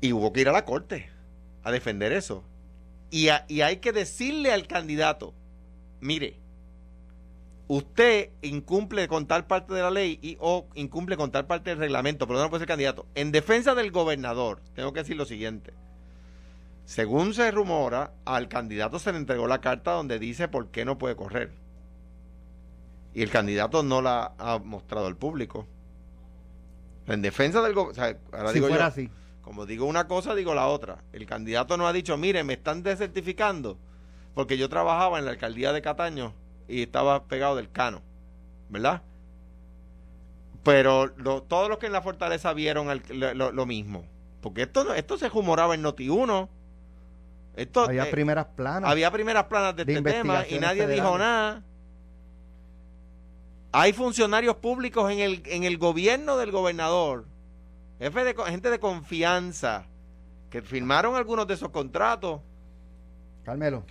[0.00, 1.08] Y hubo que ir a la corte
[1.62, 2.44] a defender eso.
[3.10, 5.34] Y, a- y hay que decirle al candidato,
[6.00, 6.38] mire,
[7.68, 11.78] usted incumple con tal parte de la ley y o incumple con tal parte del
[11.78, 13.06] reglamento, pero no puede ser candidato.
[13.14, 15.72] En defensa del gobernador, tengo que decir lo siguiente.
[16.84, 20.98] Según se rumora, al candidato se le entregó la carta donde dice por qué no
[20.98, 21.50] puede correr.
[23.14, 25.66] Y el candidato no la ha mostrado al público.
[27.06, 28.16] En defensa del gobernador,
[28.52, 29.10] si fuera yo, así.
[29.44, 31.04] Como digo una cosa, digo la otra.
[31.12, 33.78] El candidato no ha dicho, mire, me están desertificando
[34.34, 36.32] porque yo trabajaba en la alcaldía de Cataño
[36.66, 38.02] y estaba pegado del cano,
[38.68, 39.02] ¿verdad?
[40.62, 43.02] Pero lo- todos los que en la fortaleza vieron al-
[43.36, 44.06] lo, mismo.
[44.40, 46.48] Porque esto, no- esto se rumoraba en Noti1.
[47.56, 48.90] Esto, Había eh, primeras planas.
[48.90, 51.62] había primeras planas de, de este tema y nadie dijo nada.
[53.72, 57.26] Hay funcionarios públicos en el, en el gobierno del gobernador,
[57.98, 59.86] jefe de, gente de confianza,
[60.50, 62.40] que firmaron algunos de esos contratos.
[63.44, 63.84] Carmelo.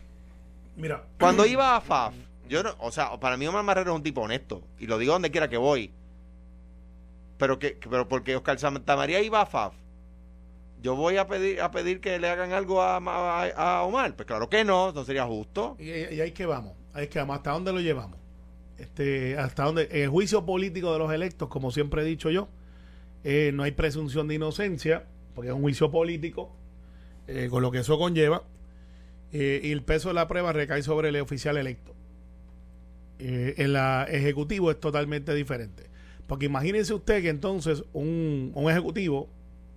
[0.76, 2.14] Mira, Cuando iba a FAF,
[2.48, 5.14] yo no, o sea, para mí Omar Marrero es un tipo honesto, y lo digo
[5.14, 5.94] donde quiera que voy.
[7.38, 9.74] Pero que, pero porque Oscar Santamaría iba a FAF,
[10.82, 14.16] yo voy a pedir a pedir que le hagan algo a, a- a Omar.
[14.16, 15.76] Pues claro que no, no sería justo.
[15.80, 18.20] y, y ahí que vamos, ahí que vamos, ¿hasta dónde lo llevamos?
[18.78, 22.50] Este, hasta dónde, en el juicio político de los electos, como siempre he dicho yo,
[23.24, 25.06] eh, no hay presunción de inocencia,
[25.36, 26.52] porque es un juicio político,
[27.28, 28.44] eh, con lo que eso conlleva,
[29.32, 31.94] eh, y el peso de la prueba recae sobre el oficial electo.
[33.20, 35.90] Eh, en la ejecutivo es totalmente diferente.
[36.28, 39.30] Porque imagínense usted que entonces un, un ejecutivo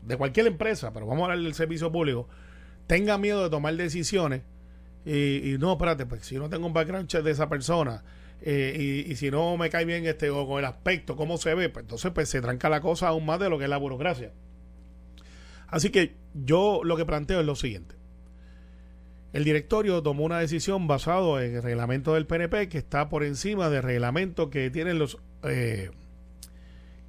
[0.03, 2.29] de cualquier empresa, pero vamos a hablar del servicio público,
[2.87, 4.43] tenga miedo de tomar decisiones
[5.05, 8.03] y, no, espérate, pues si no tengo un background de esa persona
[8.43, 11.55] eh, y, y si no me cae bien este o con el aspecto, cómo se
[11.55, 13.77] ve, pues entonces pues se tranca la cosa aún más de lo que es la
[13.79, 14.33] burocracia.
[15.69, 17.95] Así que yo lo que planteo es lo siguiente.
[19.33, 23.69] El directorio tomó una decisión basado en el reglamento del PNP que está por encima
[23.69, 25.91] del reglamento que tienen los eh,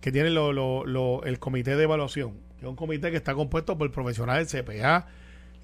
[0.02, 3.34] que tiene lo- lo- lo- el comité de evaluación, que es un comité que está
[3.34, 5.08] compuesto por profesionales del CPA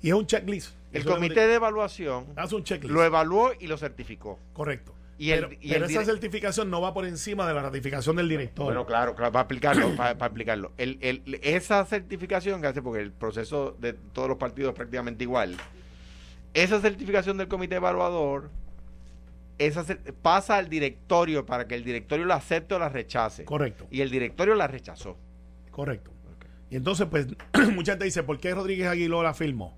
[0.01, 0.71] y es un checklist.
[0.91, 2.93] El comité de evaluación hace un checklist.
[2.93, 4.39] lo evaluó y lo certificó.
[4.53, 4.93] Correcto.
[5.17, 8.15] Y el- pero y pero el esa certificación no va por encima de la ratificación
[8.15, 8.65] del director.
[8.65, 10.71] Bueno, claro, claro, para explicarlo, para, para explicarlo.
[10.77, 15.23] El, el- esa certificación que hace, porque el proceso de todos los partidos es prácticamente
[15.23, 15.55] igual,
[16.53, 18.49] esa certificación del comité evaluador
[19.59, 19.85] esa
[20.21, 23.45] pasa al directorio para que el directorio la acepte o la rechace.
[23.45, 23.87] Correcto.
[23.91, 25.15] Y el directorio la rechazó.
[25.71, 26.11] Correcto.
[26.71, 27.27] Y entonces, pues,
[27.73, 29.77] mucha gente dice, ¿por qué Rodríguez Aguiló la firmó?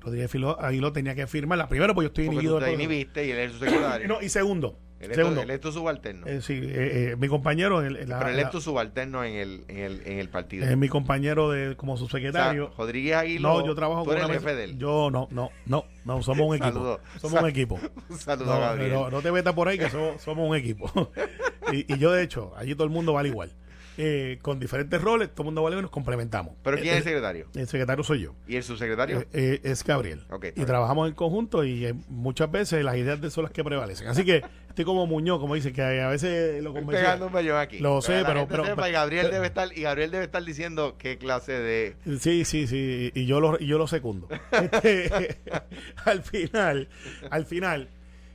[0.00, 1.68] Rodríguez Filo- Aguiló tenía que firmarla.
[1.68, 4.08] Primero, porque yo estoy Porque inhibido tú te inhibiste y él es su secretario.
[4.08, 6.26] No, y segundo, él, segundo es tu subalterno.
[6.26, 9.64] eh, sí, eh, eh, mi compañero, el- la- pero él es tu subalterno en el,
[9.68, 10.66] en el, en el partido.
[10.66, 12.72] es mi compañero de como O sea, subsecretario.
[12.76, 14.78] Rodríguez Aguiló, no, yo trabajo tú con eres una el jefe de él.
[14.78, 16.72] Yo no, no, no, no, somos un equipo.
[16.72, 17.00] Saludos.
[17.20, 17.78] Somos un equipo.
[18.08, 18.92] Un saludo No, Gabriel.
[18.92, 20.90] no, no te metas por ahí que somos, somos un equipo.
[21.72, 23.52] y, y yo, de hecho, allí todo el mundo vale igual.
[24.00, 26.54] Eh, con diferentes roles, todo el mundo vale y nos complementamos.
[26.62, 27.46] ¿Pero quién es el Eh, secretario?
[27.56, 28.34] El secretario soy yo.
[28.46, 29.18] ¿Y el subsecretario?
[29.22, 30.20] Eh, eh, es Gabriel.
[30.30, 30.66] Ok, está y bien.
[30.66, 34.06] trabajamos en conjunto y eh, muchas veces las ideas de son las que prevalecen.
[34.06, 37.02] Así que estoy como Muñoz, como dice, que a veces lo Estoy convencí.
[37.02, 37.78] pegando un mellón aquí.
[37.80, 40.44] Lo sé, pero- gente pero- sepa, y Gabriel pero- debe estar y Gabriel debe estar
[40.44, 44.28] diciendo qué clase de Sí, sí, sí, y yo lo, y yo lo secundo.
[44.52, 45.38] Este,
[46.04, 46.88] al final,
[47.30, 47.88] al final,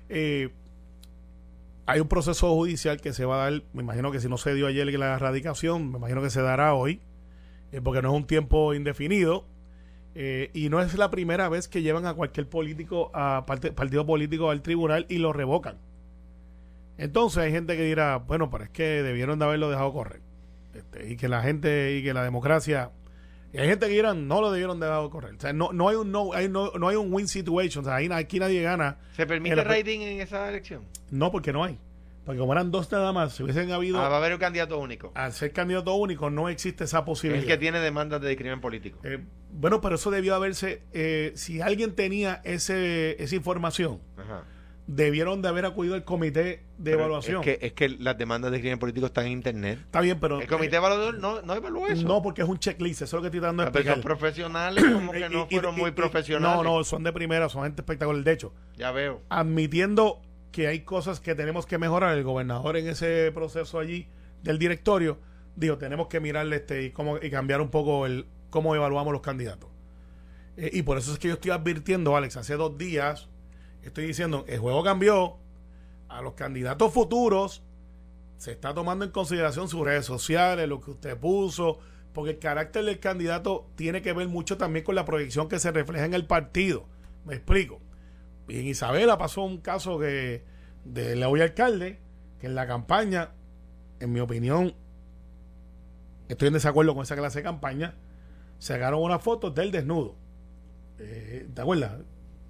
[0.09, 0.49] eh,
[1.85, 4.53] hay un proceso judicial que se va a dar, me imagino que si no se
[4.53, 7.01] dio ayer la erradicación, me imagino que se dará hoy,
[7.71, 9.45] eh, porque no es un tiempo indefinido,
[10.15, 14.49] eh, y no es la primera vez que llevan a cualquier político, a partido político
[14.49, 15.77] al tribunal y lo revocan.
[16.97, 20.21] Entonces hay gente que dirá, bueno, pero es que debieron de haberlo dejado correr.
[20.73, 22.91] Este, y que la gente y que la democracia
[23.53, 25.35] y hay gente que dirán no lo debieron de correr.
[25.35, 27.83] O sea, no, no hay un no, hay no, no hay un win situation.
[27.83, 28.97] O sea, ahí, aquí nadie gana.
[29.15, 30.81] ¿Se permite En la- rating en esa elección?
[31.11, 31.77] No, porque no hay.
[32.25, 34.77] Porque como eran dos nada más, si hubiesen habido Ah, va a haber un candidato
[34.79, 35.11] único.
[35.13, 37.45] al ser candidato único, no existe esa El posibilidad.
[37.45, 38.97] que tiene demandas de crimen político.
[39.03, 39.19] Eh,
[39.51, 40.81] bueno, pero eso debió haberse.
[40.93, 44.43] eh, si alguien tenía ese, esa información, Ajá.
[44.85, 47.41] Debieron de haber acudido al comité de Pero evaluación.
[47.41, 49.79] Es que, es que las demandas de crimen político están en internet.
[49.79, 50.41] Está bien, pero.
[50.41, 52.05] El comité evaluador no, no evaluó eso.
[52.07, 53.95] No, porque es un checklist, eso es lo que estoy dando a Ah, pero explicar.
[53.95, 56.57] son profesionales como que no y- fueron y- muy y- profesionales.
[56.57, 58.23] No, no, son de primera, son gente espectacular.
[58.23, 59.21] De hecho, Ya veo.
[59.29, 64.07] admitiendo que hay cosas que tenemos que mejorar, el gobernador en ese proceso allí
[64.43, 65.17] del directorio
[65.55, 69.21] dijo, tenemos que mirarle este y, cómo, y cambiar un poco el cómo evaluamos los
[69.21, 69.69] candidatos.
[70.57, 73.29] Eh, y por eso es que yo estoy advirtiendo, Alex, hace dos días,
[73.87, 75.37] estoy diciendo, el juego cambió,
[76.09, 77.63] a los candidatos futuros
[78.37, 81.79] se está tomando en consideración sus redes sociales, lo que usted puso,
[82.13, 85.71] porque el carácter del candidato tiene que ver mucho también con la proyección que se
[85.71, 86.85] refleja en el partido.
[87.25, 87.79] Me explico.
[88.49, 90.43] En Isabela pasó un caso que
[90.83, 91.99] del hoy alcalde,
[92.39, 93.31] que en la campaña,
[94.01, 94.75] en mi opinión,
[96.27, 97.95] estoy en desacuerdo con esa clase de campaña,
[98.59, 100.15] sacaron unas fotos del desnudo.
[100.99, 101.93] Eh, ¿Te acuerdas?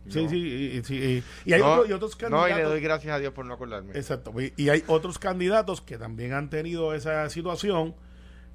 [0.09, 0.29] Sí, No.
[0.29, 2.51] sí, sí, y- hay no, otro- y otros no, candidatos.
[2.51, 3.93] y le doy gracias a Dios por no acordarme.
[3.93, 4.33] Exacto.
[4.57, 7.95] Y, hay otros candidatos que también han tenido esa situación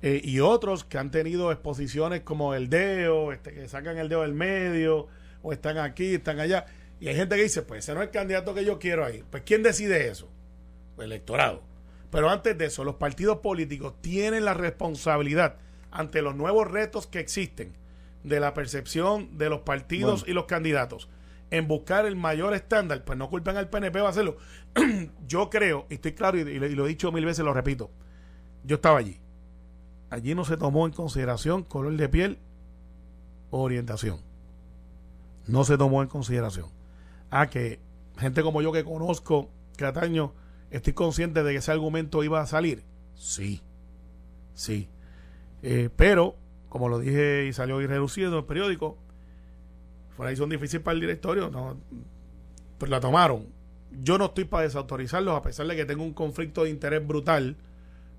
[0.02, 4.22] eh, y otros que han tenido exposiciones como el dedo, este, que sacan el dedo
[4.22, 5.08] del medio,
[5.42, 6.66] o están aquí, están allá.
[7.00, 9.24] Y hay gente que dice, pues ese no es el candidato que yo quiero ahí.
[9.30, 10.28] Pues ¿quién decide eso?
[10.98, 11.62] El electorado.
[12.10, 15.56] Pero antes de eso, los partidos políticos tienen la responsabilidad
[15.90, 17.72] ante los nuevos retos que existen
[18.22, 21.08] de la percepción de los partidos y los candidatos
[21.50, 24.36] en buscar el mayor estándar, pues no culpan al PNP va a hacerlo.
[25.26, 27.90] yo creo, y estoy claro, y, lo- he dicho mil veces, lo repito,
[28.64, 29.20] yo estaba allí.
[30.10, 32.38] Allí no se tomó en consideración color de piel
[33.50, 34.20] o orientación.
[35.46, 36.66] No se tomó en consideración.
[37.30, 37.80] Ah, que
[38.18, 40.32] gente como yo que conozco Cataño,
[40.70, 42.84] estoy consciente de que ese argumento iba a salir.
[43.14, 43.62] Sí,
[44.54, 44.88] sí.
[45.62, 46.36] Eh, pero,
[46.68, 48.98] como lo dije y salió reducido en el periódico,
[50.18, 51.76] fue una decisión difícil para el directorio, no,
[52.76, 53.46] pues la tomaron.
[54.02, 57.54] Yo no estoy para desautorizarlos, a pesar de que tengo un conflicto de interés brutal,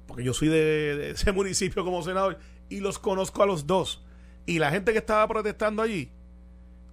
[0.07, 4.01] porque yo soy de, de ese municipio como senador y los conozco a los dos.
[4.45, 6.09] Y la gente que estaba protestando allí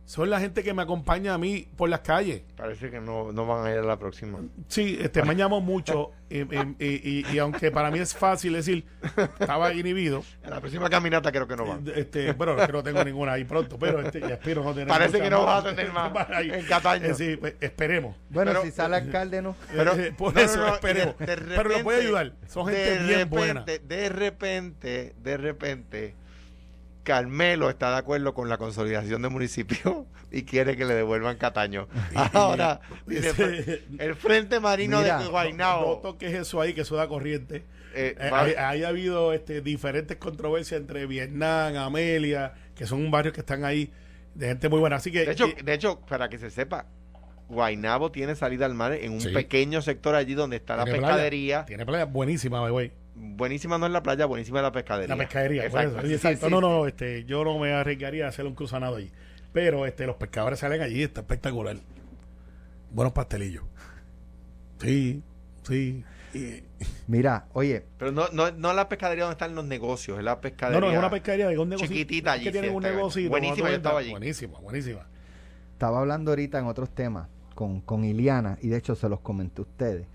[0.06, 2.42] son la gente que me acompaña a mí por las calles.
[2.56, 4.38] Parece que no, no van a ir a la próxima.
[4.68, 8.86] Sí, este, me llamo mucho y, y- y- y aunque para mí es fácil decir,
[9.40, 11.84] estaba inhibido, En la próxima caminata creo que no van.
[11.94, 15.20] este, pero que no tengo ninguna ahí pronto, pero este, y espero no tener Parece
[15.20, 15.64] que no más.
[15.64, 16.50] vas a tener más Ahí.
[16.52, 17.06] en Cataño.
[17.06, 18.14] Eh, sí, pues, esperemos.
[18.30, 19.56] Bueno, Pero- si sale alcalde, no.
[19.74, 21.14] Pero- Eh, por no, eso no, de- esperemos.
[21.18, 22.32] pero lo puede repente- ayudar.
[22.46, 23.64] Son gente de bien repente, buena.
[23.64, 26.14] De repente, de repente,
[27.06, 31.86] Carmelo está de acuerdo con la consolidación de municipios y quiere que le devuelvan Cataño.
[32.34, 35.98] Ahora, dice, Ese- el Frente Marino Mira, de No Guaynabo.
[36.02, 37.64] toques eso ahí, que eso da corriente.
[37.94, 43.40] eh, Eh, hay, hay habido este, diferentes controversias entre Vietnam, Amelia, que son barrios que
[43.40, 43.90] están ahí
[44.34, 44.96] de gente muy buena.
[44.96, 46.86] Así que de, hecho, eh, de hecho, para que se sepa,
[47.48, 49.28] Guaynabo tiene salida al mar en un Sí.
[49.28, 50.98] pequeño sector allí donde está la playa.
[51.00, 51.64] pescadería.
[51.64, 52.92] tiene playa buenísima, by the way.
[53.18, 55.14] Buenísima no es la playa, buenísima es la pescadería.
[55.16, 55.98] La pescadería, por Exacto.
[56.00, 56.06] eso.
[56.08, 56.46] Sí, Exacto.
[56.46, 59.10] sí, no, no, este, yo no me arriesgaría a hacer un cruzanado allí.
[59.52, 61.76] Pero este, los pescadores salen allí, está espectacular.
[62.90, 63.64] Buenos pastelillos.
[64.80, 65.22] Sí,
[65.62, 66.04] sí.
[66.34, 66.62] Y-
[67.06, 70.40] Mira, oye, Pero no, no, no la pescadería donde están los negocios, es la no,
[70.42, 70.80] pescadería.
[70.80, 71.88] no, es una pescadería de un negocio.
[71.88, 72.96] Chiquitita allí, que tienen un ciertamente.
[72.98, 73.30] negocio.
[73.30, 74.10] Buenísima, yo estaba allí.
[74.10, 75.06] Buenísima, buenísima.
[75.72, 79.62] estaba hablando ahorita en otros temas con, con Iliana y de hecho se los comenté
[79.62, 80.06] a ustedes.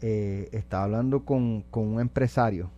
[0.00, 2.70] Eh, estaba hablando con, con un empresario.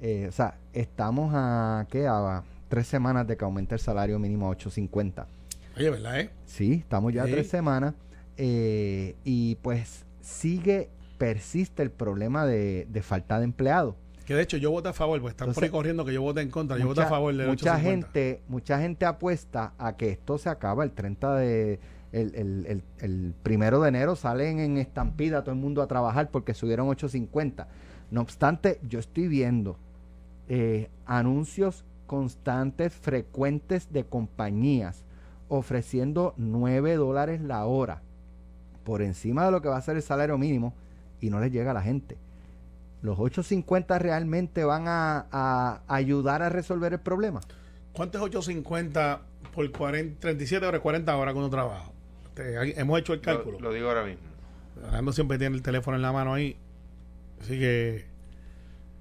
[0.00, 2.06] Eh, o sea, estamos a, ¿qué?
[2.08, 5.26] A tres semanas de que aumente el salario mínimo a 8.50.
[5.76, 6.30] Oye, ¿verdad, eh?
[6.44, 7.94] Sí, estamos ya a tres semanas.
[8.36, 13.94] eh, y pues sigue, persiste el problema de, de falta de empleados.
[14.26, 16.40] Que de hecho yo voté a favor, porque están por ahí corriendo que yo voté
[16.40, 16.78] en contra.
[16.78, 18.08] Yo voté a mucha, favor del mucha 850.
[18.10, 21.80] gente mucha gente apuesta a que esto se acaba el 30 de
[22.12, 26.54] el, el- el- primero de enero salen en estampida todo el mundo a trabajar porque
[26.54, 27.68] subieron 850
[28.10, 29.76] no obstante yo estoy viendo
[30.48, 35.04] eh, anuncios constantes frecuentes de compañías
[35.48, 38.02] ofreciendo 9 dólares la hora
[38.84, 40.74] por encima de lo que va a ser el salario mínimo
[41.20, 42.18] y no les llega a la gente
[43.00, 47.40] los 850 realmente van a, a ayudar a resolver el problema.
[47.92, 49.22] ¿Cuánto es 850
[49.52, 51.91] por 40, 37 horas, 40 horas cuando trabajo?
[52.34, 53.58] Este, ahí hemos hecho el cálculo.
[53.60, 54.22] Lo, lo digo ahora mismo.
[54.84, 56.56] Alejandro siempre tiene el teléfono en la mano ahí.
[57.40, 58.06] Así que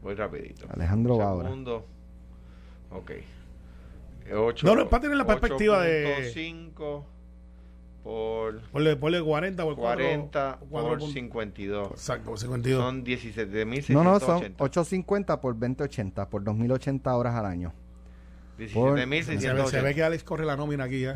[0.01, 0.65] Voy rapidito.
[0.69, 1.47] Alejandro va ahora.
[1.49, 1.85] Segundo.
[2.89, 3.11] Ok.
[4.35, 7.05] Ocho- No, no, para tener la perspectiva de- 8.5
[8.03, 11.91] por ponle, ponle 40 por 40 cuatro- por punto- 52.
[11.91, 12.81] Exacto, por 52.
[12.81, 13.93] Son 17.680.
[13.93, 17.73] No, no, son 850 por 2080, por 2080 horas al año.
[18.69, 19.95] Se, ve, se ve 17.680.
[19.95, 21.13] que Alex corre la nómina aquí ya.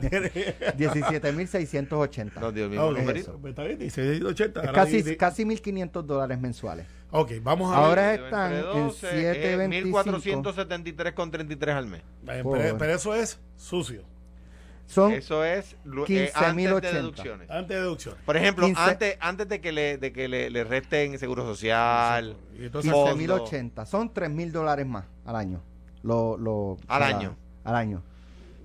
[0.00, 0.30] Tiene.
[0.78, 2.40] 17.680.
[2.40, 3.38] No, Dios mío, Ok, numerito.
[3.40, 4.62] pues está bien, dice 80.
[4.62, 6.86] Es casi, di- casi 1.500 dólares mensuales.
[7.10, 7.84] Ok, vamos a ver.
[7.88, 10.42] Ahora Dividido están entre en 12, 7.25.
[10.42, 12.00] 1473,33 al mes.
[12.00, 14.02] Eh, pero, pero eso es sucio.
[14.86, 16.74] Son Eso es lu- eh, 15.080.
[16.74, 17.50] antes de deducciones.
[17.50, 18.14] Antes de deducción.
[18.26, 18.82] Por ejemplo, 15.
[18.82, 23.46] antes, antes de que le, de que le, le resten seguro social, Y entonces, Fondo.
[23.46, 23.86] 15.080.
[23.86, 25.62] Son 3.000 dólares más al año.
[26.02, 27.36] Lo, lo, Al año.
[27.64, 28.02] Al año.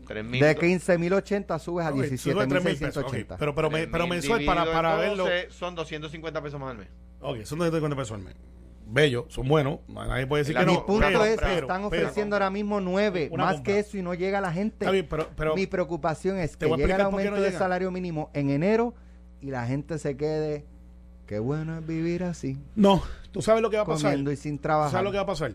[0.07, 3.03] 3.000 De 15.080 subes a ok, sube 3.000 pesos.
[3.03, 3.23] 17.680.
[3.33, 5.23] ok, pero, pero, me- pero 3.000 mensual para, para verlo.
[5.25, 6.87] 12 Son 250 pesos más al mes.
[7.19, 8.35] Ok, son 250 pesos al mes.
[8.89, 9.79] Bello, son buenos.
[9.89, 10.85] Nadie puede decir La- que Mi no.
[10.85, 13.73] punto pero- es, pero- están pero- ofreciendo ahora mismo 9, Una más compra.
[13.73, 14.77] que eso y no llega la gente.
[14.85, 17.59] Está bien, pero, pero Mi preocupación es que llegue el aumento no de llega.
[17.59, 18.93] salario mínimo en enero
[19.41, 20.65] y la gente se quede,
[21.25, 24.11] qué bueno es vivir así, no, tú sabes lo que va a pasar.
[24.11, 24.91] comiendo y sin ¿Tú trabajar.
[24.91, 25.53] sabes lo que va a pasar?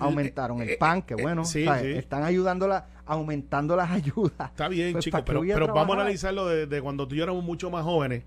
[0.00, 1.44] Aumentaron Eh, el eh, pan, qué eh, bueno.
[1.44, 1.82] sí, ¿sabes?
[1.82, 1.92] sí.
[1.92, 4.50] Están ayudándola, aumentando las ayudas.
[4.50, 7.18] Está bien, Pues, chicos, ¿para qué pero, vamos a analizarlo de, de cuando tú y
[7.18, 8.24] yo éramos mucho más jóvenes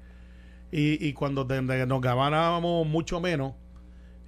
[0.71, 3.53] y, y cuando de- de- nos ganábamos mucho menos,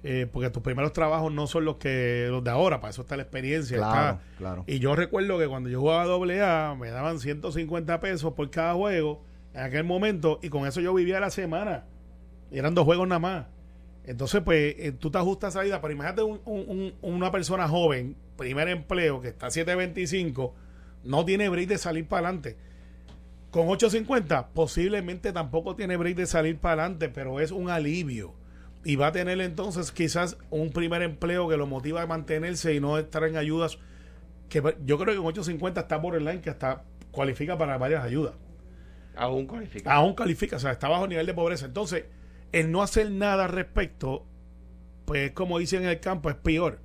[0.04, 3.16] eh, porque tus primeros trabajos no son los que los de ahora, para eso está
[3.16, 3.76] la experiencia.
[3.78, 4.64] Claro, está- claro.
[4.66, 8.74] Y yo recuerdo que cuando yo jugaba doble A me daban 150 pesos por cada
[8.74, 9.22] juego
[9.54, 11.84] en aquel momento y con eso yo vivía la semana.
[12.50, 13.46] Y eran dos juegos nada más.
[14.08, 17.68] Entonces, pues, eh, tú te ajustas a vida, pero imagínate un- un- un- una persona
[17.68, 20.54] joven, primer empleo, que está a 725,
[21.04, 22.56] no tiene break de salir para adelante.
[23.50, 28.32] Con 850, posiblemente tampoco tiene break de salir para adelante, pero es un alivio.
[28.82, 32.80] Y va a tener entonces quizás un primer empleo que lo motiva a mantenerse y
[32.80, 33.78] no estar en ayudas.
[34.48, 38.32] Que yo creo que con 850 está borderline, que hasta cualifica para varias ayudas.
[39.16, 39.92] Aún cualifica.
[39.92, 41.66] Aún califica, o sea, está bajo nivel de pobreza.
[41.66, 42.04] Entonces,
[42.52, 44.26] el no hacer nada al respecto,
[45.04, 46.80] pues como dicen en el campo, es peor.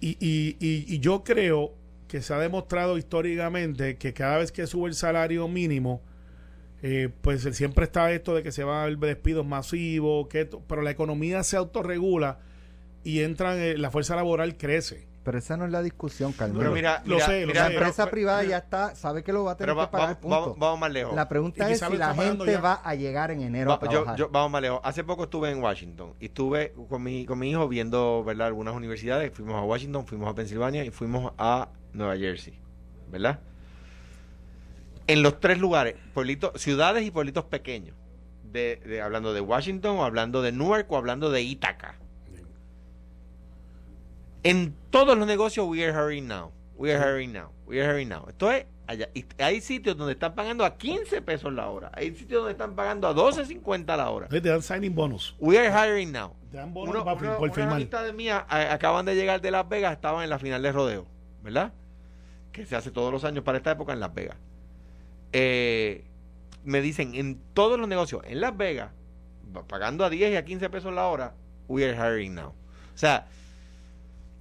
[0.00, 1.74] Y, y, y, y yo creo
[2.08, 6.02] que se ha demostrado históricamente que cada vez que sube el salario mínimo,
[6.82, 10.82] eh, pues siempre está esto de que se va a haber despidos masivos, que pero
[10.82, 12.38] la economía se autorregula
[13.02, 15.06] y entran, la fuerza laboral crece.
[15.26, 16.60] Pero esa no es la discusión, Carmelo.
[16.60, 19.32] Pero mira, Lo mira, sé, lo mira, la empresa pero- privada ya está, sabe que
[19.32, 20.60] lo va a tener pero va- que pagar, vamos, punto.
[20.60, 21.14] vamos- más lejos.
[21.16, 22.60] La pregunta es si la gente ya.
[22.60, 24.16] va a llegar en enero Va- a yo, trabajar.
[24.16, 24.80] yo- vamos más lejos.
[24.84, 28.46] Hace poco estuve en Washington y estuve con mi, con mi hijo viendo ¿verdad?
[28.46, 29.32] algunas universidades.
[29.34, 32.60] Fuimos a Washington, fuimos a Pensilvania y fuimos a Nueva Jersey.
[33.10, 33.40] ¿Verdad?
[35.08, 37.96] En los tres lugares, pueblitos, ciudades y pueblitos pequeños.
[38.44, 41.96] De, de- hablando de Washington, o hablando de Newark, o hablando de Ítaca.
[44.48, 46.52] En todos los negocios, we are hiring now.
[46.76, 47.50] We are hiring now.
[47.66, 48.26] We are hiring now.
[48.28, 49.08] Esto es allá.
[49.14, 51.90] Y hay sitios donde están pagando a 15 pesos la hora.
[51.94, 54.28] Hay sitios donde están pagando a 12.50 la hora.
[54.28, 55.34] Te dan signing bonus.
[55.38, 56.34] We are hiring now.
[56.50, 57.74] Te dan bonus Uno, para uno- por unas firmar.
[57.74, 61.06] amistades mías a- acaban de llegar de Las Vegas, estaban en la final de rodeo,
[61.42, 61.72] ¿verdad?
[62.52, 64.36] Que se hace todos los años para esta época en Las Vegas.
[65.32, 66.04] Eh,
[66.64, 68.90] me dicen, en todos los negocios, en Las Vegas,
[69.66, 71.34] pagando a 10 y a 15 pesos la hora,
[71.68, 72.48] we are hiring now.
[72.94, 73.26] O sea,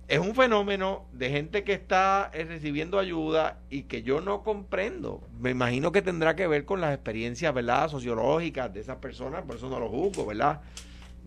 [0.07, 5.21] es un fenómeno de gente que está eh, recibiendo ayuda y que yo no comprendo.
[5.39, 7.89] Me imagino que tendrá que ver con las experiencias, ¿verdad?
[7.89, 10.61] Sociológicas de esas personas, por eso no lo juzgo, ¿verdad?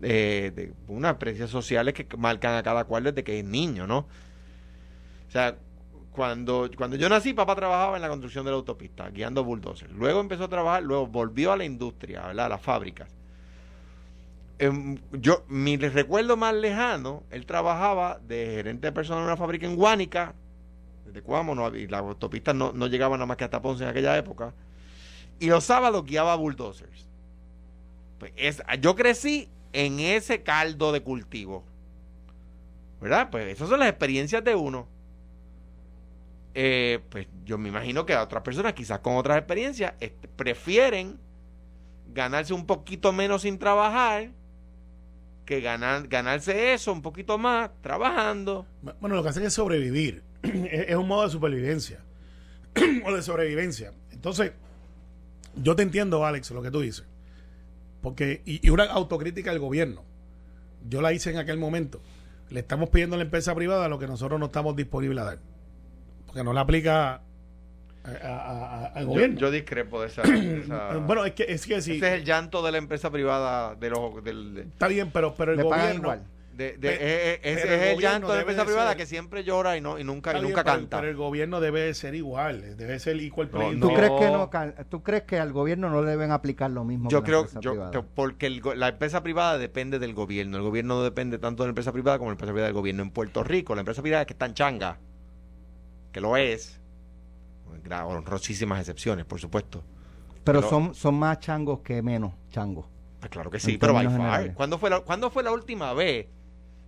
[0.01, 3.99] Eh, de unas experiencias sociales que marcan a cada cual desde que es niño, ¿no?
[5.27, 5.57] O sea,
[6.11, 9.91] cuando, cuando yo nací, papá trabajaba en la construcción de la autopista, guiando bulldozers.
[9.91, 12.45] Luego empezó a trabajar, luego volvió a la industria, ¿verdad?
[12.45, 13.18] A las fábricas.
[14.59, 19.65] Em, yo, mi recuerdo más lejano, él trabajaba de gerente de personal en una fábrica
[19.65, 20.35] en Guánica,
[21.05, 23.89] desde Cuamo, no, y las autopistas no, no llegaban nada más que hasta Ponce en
[23.89, 24.53] aquella época.
[25.39, 27.07] Y los sábados guiaba bulldozers.
[28.19, 31.63] Pues es- yo crecí en ese caldo de cultivo.
[33.01, 33.29] ¿Verdad?
[33.31, 34.87] Pues esas son las experiencias de uno.
[36.53, 41.17] Eh, pues yo me imagino que a otras personas, quizás con otras experiencias, este, prefieren
[42.13, 44.31] ganarse un poquito menos sin trabajar
[45.49, 48.67] que ganar, ganarse eso un poquito más trabajando.
[49.01, 50.21] Bueno, lo que hacen es sobrevivir.
[50.43, 52.01] es, un modo de supervivencia.
[53.03, 53.91] o de sobrevivencia.
[54.11, 54.51] Entonces,
[55.55, 57.03] yo te entiendo, Alex, lo que tú dices.
[57.99, 60.03] Porque, y, y una autocrítica al gobierno.
[60.87, 61.99] Yo la hice en aquel momento.
[62.51, 65.39] Le estamos pidiendo a la empresa privada lo que nosotros no estamos disponibles a dar.
[66.27, 67.23] Porque no la aplica
[68.03, 69.39] a- a- a- al Yo, gobierno.
[69.39, 70.21] yo discrepo de esa.
[70.23, 71.97] de esa- bueno, es que, es que sí.
[71.97, 75.35] ese es el llanto de la empresa privada de los del, de- Está bien, pero,
[75.35, 76.01] pero el gobierno.
[76.01, 76.23] igual.
[76.59, 79.05] de- eh, eh, ese el es el llanto de la empresa de privada ser- que
[79.05, 80.97] siempre llora y no y nunca y nunca canta.
[80.99, 83.87] Pero el gobierno debe de ser igual, debe ser equal No, no.
[83.87, 84.49] ¿Tú, crees que no,
[84.89, 87.39] ¿Tú crees que al gobierno no le deben aplicar lo mismo Yo que la creo,
[87.45, 90.57] empresa yo, te- porque el la empresa privada depende del gobierno.
[90.57, 93.03] El gobierno no depende tanto de la empresa privada como la empresa privada del gobierno.
[93.03, 94.97] En Puerto Rico, la empresa privada que está en changa,
[96.11, 96.78] que lo es,
[97.87, 99.83] honrosísimas excepciones, por supuesto.
[100.43, 102.85] Pero pero- son, son más changos que menos changos.
[103.19, 104.53] Pues claro que sí, pero by far.
[104.53, 106.27] ¿Cuándo fue, la, ¿Cuándo fue la última vez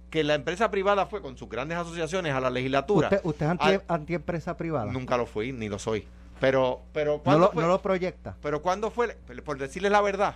[0.10, 3.08] que la empresa privada fue con sus grandes asociaciones a la legislatura?
[3.10, 4.92] ¿Usted, usted es anti, Al- antiempresa privada?
[4.92, 6.08] Nunca lo fui, ni lo soy.
[6.40, 7.62] Pero, pero no, ¿cuándo lo, fue?
[7.64, 8.36] no lo proyecta.
[8.42, 9.16] Pero ¿cuándo fue?
[9.46, 10.36] Por decirles la verdad.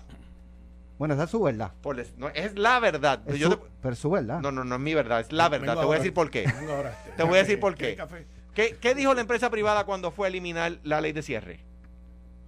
[1.00, 1.72] Bueno, esa es su verdad.
[1.82, 3.22] Por des- no, es la verdad.
[3.26, 4.40] Es Yo su- te- pero es su verdad.
[4.42, 5.68] no, no, no es mi verdad, es la verdad.
[5.76, 6.46] Vengo Te voy a decir por qué.
[6.60, 6.98] Vengo ahora.
[7.18, 8.26] Te voy a decir por ¿Quieres qué.
[8.56, 11.60] ¿Qué, qué dijo la empresa privada cuando fue a eliminar la ley de cierre?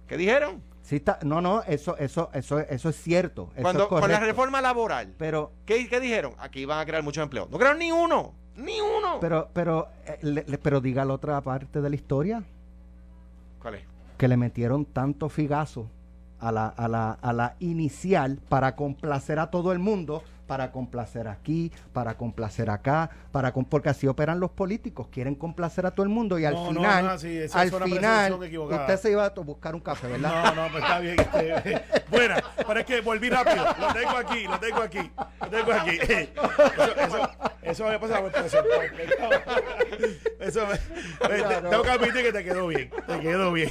[0.08, 0.62] ¿Qué dijeron?
[0.82, 3.50] Sí está, no, no, eso, eso, eso, eso es cierto.
[3.52, 6.32] Eso Cuando es con la reforma laboral, Pero, ¿qué, qué dijeron?
[6.38, 7.50] Aquí van a crear muchos empleos.
[7.50, 9.18] No crearon ni uno, ni uno.
[9.20, 12.42] pero, pero, eh, le- le- pero diga la otra parte de la historia,
[13.60, 13.82] ¿Cuál es?
[14.16, 15.90] que le metieron tanto figazo
[16.40, 21.28] a la, a la, a la inicial para complacer a todo el mundo, para complacer
[21.28, 26.02] aquí, para complacer acá, para com- porque así operan los políticos, quieren complacer a todo
[26.04, 28.44] el mundo y al No, no, final, no, sí, esa al es una final, percepción
[28.44, 28.80] equivocada.
[28.80, 30.54] usted se iba a buscar un café, ¿verdad?
[30.54, 31.16] No, no, pues está bien.
[31.20, 33.64] este, buena, pero es que volví rápido.
[33.78, 35.10] Lo tengo aquí, lo tengo aquí.
[35.40, 35.98] Lo tengo aquí.
[36.08, 37.30] Eso, eso,
[37.62, 39.44] eso me pasa por presentar.
[40.40, 40.74] Eso me,
[41.36, 42.90] eh, te- Tengo que admitir que te quedó bien.
[43.06, 43.70] Te quedó bien.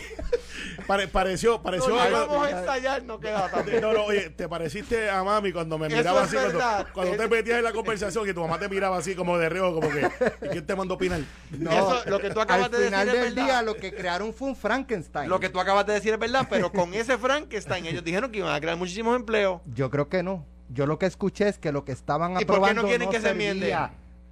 [0.86, 1.90] Pare- pareció, pareció.
[1.90, 3.82] No, algo- vamos a ensayar, no queda tan bien.
[3.82, 6.60] no, no, oye, te pareciste a mami cuando me Eso miraba es así, cuando,
[6.93, 9.49] cuando te Es- metías en la conversación y tu mamá te miraba así como de
[9.49, 10.09] reojo, como que,
[10.45, 11.22] ¿y quién te mandó a opinar?
[11.51, 13.45] Eso, lo que tú acabas al de decir final es del verdad.
[13.45, 15.30] día lo que crearon fue un Frankenstein.
[15.30, 18.39] Lo que tú acabas de decir es verdad, pero con ese Frankenstein ellos dijeron que
[18.39, 19.61] iban a crear muchísimos empleos.
[19.74, 20.45] Yo creo que no.
[20.70, 23.09] Yo lo que escuché es que lo que estaban ¿Y por qué no aprobando quieren
[23.09, 23.51] que se servía.
[23.51, 23.78] enmiende?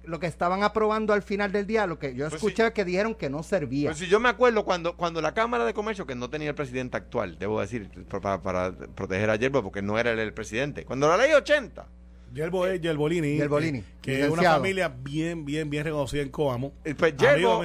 [0.04, 3.14] Lo que estaban aprobando al final del día, lo que yo Pues escuché que dijeron
[3.16, 3.88] que no servía.
[3.88, 6.54] Pues si yo me acuerdo cuando, cuando la Cámara de Comercio, que no tenía el
[6.54, 10.84] presidente actual, debo decir, para, para proteger a Yerba, porque no era él el presidente.
[10.84, 11.86] Cuando la ley 80,
[12.36, 13.38] Yerbo es Yerbolini.
[13.38, 16.74] Yerbolini, eh, que es una familia bien, bien, bien reconocida en Coamo.
[16.84, 17.62] eh, pues Amigo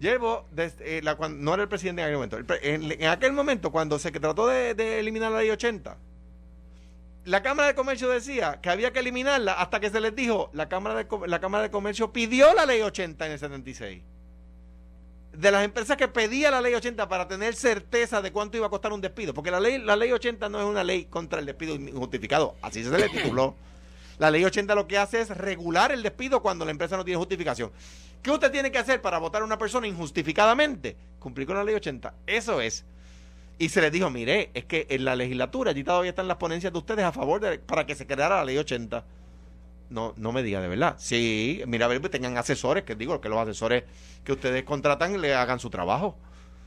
[0.00, 2.38] Yerbo, desde, eh, la, no era el presidente en aquel momento.
[2.38, 5.98] El en, en aquel momento, cuando se trató de, de eliminar la ley 80,
[7.26, 10.68] la Cámara de Comercio decía que había que eliminarla hasta que se les dijo, la
[10.70, 14.02] Cámara de, la Cámara de Comercio pidió la ley 80 en el 76.
[15.34, 18.70] De las empresas que pedía la ley 80 para tener certeza de cuánto iba a
[18.70, 21.44] costar un despido, porque la ley, la ley 80 no es una ley contra el
[21.44, 23.54] despido injustificado, así se le tituló.
[24.18, 27.18] La ley 80 lo que hace es regular el despido cuando la empresa no tiene
[27.18, 27.70] justificación.
[28.22, 30.96] ¿Qué usted tiene que hacer para votar a una persona injustificadamente?
[31.18, 32.14] Cumplir con la ley 80.
[32.26, 32.84] Eso es.
[33.58, 36.72] Y se les dijo, mire, es que en la legislatura allí todavía están las ponencias
[36.72, 39.04] de ustedes a favor de para que se creara la ley 80.
[39.88, 40.96] No, no me diga de verdad.
[40.98, 43.84] Sí, mira, a ver, pues tengan asesores, que digo, que los asesores
[44.24, 46.16] que ustedes contratan le hagan su trabajo.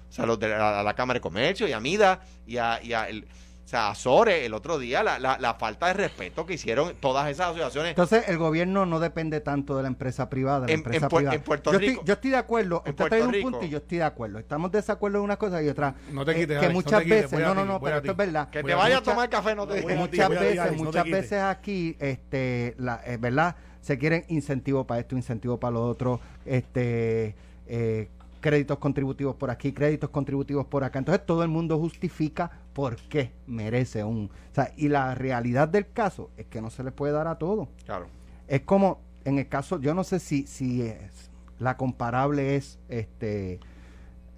[0.09, 2.79] O sea, los de la, a la Cámara de Comercio y a MIDA y a,
[2.81, 3.27] y a el,
[3.69, 7.29] o sea, Azores, el otro día, la, la, la falta de respeto que hicieron todas
[7.29, 7.91] esas asociaciones.
[7.91, 10.65] Entonces, el gobierno no depende tanto de la empresa privada.
[10.65, 11.35] La En- empresa en privada.
[11.35, 12.81] en Puerto yo Rico- Estoy, yo estoy de acuerdo.
[12.83, 14.39] en Usted trae un Rico- punto y yo estoy de acuerdo.
[14.39, 15.93] Estamos de desacuerdo en una cosa y otra.
[16.11, 17.39] No te Eh, quites, que Alex, no muchas quites, veces.
[17.47, 18.49] No, no, no, pero esto es verdad.
[18.49, 23.01] que te vaya a tomar café, no te muchas veces, muchas veces aquí, este, la,
[23.05, 23.55] eh, ¿verdad?
[23.81, 27.35] Se quieren incentivos para esto, incentivos para lo otro, este,
[27.67, 28.09] eh,
[28.39, 30.99] créditos contributivos por aquí, créditos contributivos por acá.
[30.99, 34.29] Entonces todo el mundo justifica por qué merece un...
[34.51, 37.37] O sea, y la realidad del caso es que no se le puede dar a
[37.37, 37.69] todo.
[37.85, 38.07] Claro.
[38.47, 41.29] Es como en el caso, yo no sé si, si es,
[41.59, 43.59] la comparable es, este,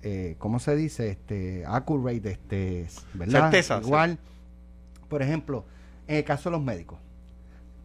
[0.02, 1.10] eh, ¿cómo se dice?
[1.10, 3.52] Este, accurate, este, ¿verdad?
[3.52, 4.18] Certeza, Igual,
[5.08, 5.66] por ejemplo,
[6.08, 7.00] en el caso de los médicos,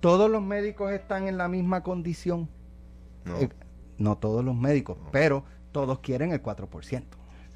[0.00, 2.48] todos los médicos están en la misma condición.
[3.24, 3.38] No.
[3.40, 3.48] Eh,
[3.98, 5.44] no todos los médicos, pero
[5.76, 7.02] todos quieren el 4%.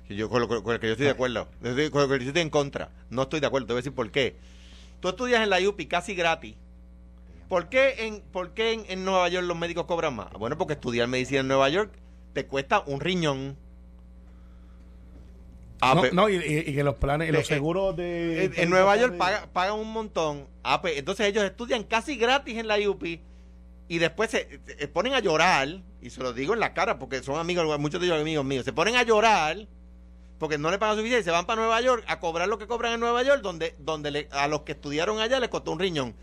[0.06, 1.48] Que yo, con, lo, con lo que yo estoy de acuerdo.
[1.62, 2.90] Yo estoy- con lo que yo estoy en contra.
[3.08, 3.66] No estoy de acuerdo.
[3.68, 4.36] Te voy a decir por qué.
[5.00, 6.54] Tú estudias en la UPI casi gratis.
[7.48, 10.30] ¿Por qué, en, por qué en, en Nueva York los médicos cobran más?
[10.34, 11.92] Bueno, porque estudiar medicina en Nueva York
[12.34, 13.56] te cuesta un riñón.
[15.80, 16.38] Ah, no, y,
[16.74, 18.44] que los planes, y Eh, los eh, seguros de.
[18.44, 20.46] en, en Nueva York paga- pagan un montón.
[20.62, 23.22] Ah, pues, entonces ellos estudian casi gratis en la UPI
[23.91, 27.22] y después se, se ponen a llorar, y se lo digo en la cara porque
[27.24, 29.66] son amigos, muchos de ellos amigos míos, se ponen a llorar
[30.38, 32.68] porque no le pagan suficiente y se van para Nueva York a cobrar lo que
[32.68, 35.80] cobran en Nueva York, donde, donde le- a los que estudiaron allá les costó un
[35.80, 36.14] riñón.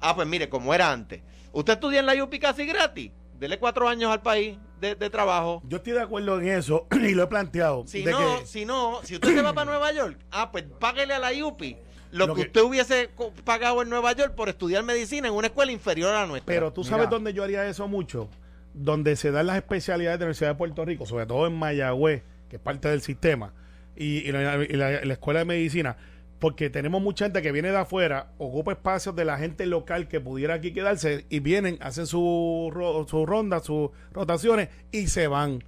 [0.00, 1.22] Ah, pues mire, como era antes.
[1.52, 5.62] Usted estudia en la UPI casi gratis, dele cuatro años al país de, de trabajo.
[5.64, 7.84] Yo estoy de acuerdo en eso y lo he planteado.
[7.86, 11.14] Si no, que- si no, si usted se va para Nueva York, ah, pues páguele
[11.14, 11.76] a la UPI
[12.12, 13.10] lo, Lo que, que- usted hubiese
[13.44, 16.46] pagado en Nueva York por estudiar medicina en una escuela inferior a la nuestra.
[16.54, 16.90] Pero tú Mira.
[16.90, 18.28] sabes dónde yo haría eso mucho.
[18.74, 22.22] Donde se dan las especialidades de la Universidad de Puerto Rico, sobre todo en Mayagüez,
[22.48, 23.52] que es parte del sistema,
[23.96, 25.96] y, y la, y la- la Escuela de Medicina,
[26.38, 30.20] porque tenemos mucha gente que viene de afuera, ocupa espacios de la gente local que
[30.20, 35.62] pudiera aquí quedarse, y vienen, hacen su, ro- su ronda, sus rotaciones, y se van.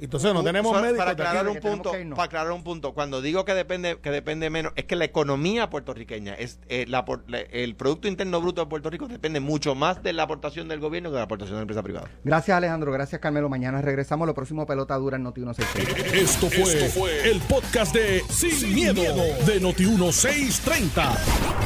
[0.00, 1.22] Entonces no tenemos solo médicos para aquí.
[1.22, 4.72] aclarar un punto, que para aclarar un punto, cuando digo que depende que depende menos,
[4.76, 8.66] es que la economía puertorriqueña es eh, la, por- la- el producto interno bruto de
[8.68, 11.58] Puerto Rico depende mucho más de la aportación del gobierno que de la aportación de
[11.58, 12.08] la empresa privada.
[12.24, 13.48] Gracias Alejandro, gracias Carmelo.
[13.48, 14.26] Mañana regresamos.
[14.26, 16.16] Lo próximo pelota dura en Noti 1630.
[16.16, 19.02] Esto fue, el podcast de Sin, miedo,
[19.46, 21.16] de Noti1630.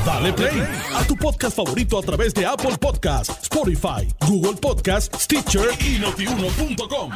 [0.07, 0.63] Dale play
[0.95, 7.11] a tu podcast favorito a través de Apple Podcasts, Spotify, Google Podcasts, Stitcher y notiuno.com.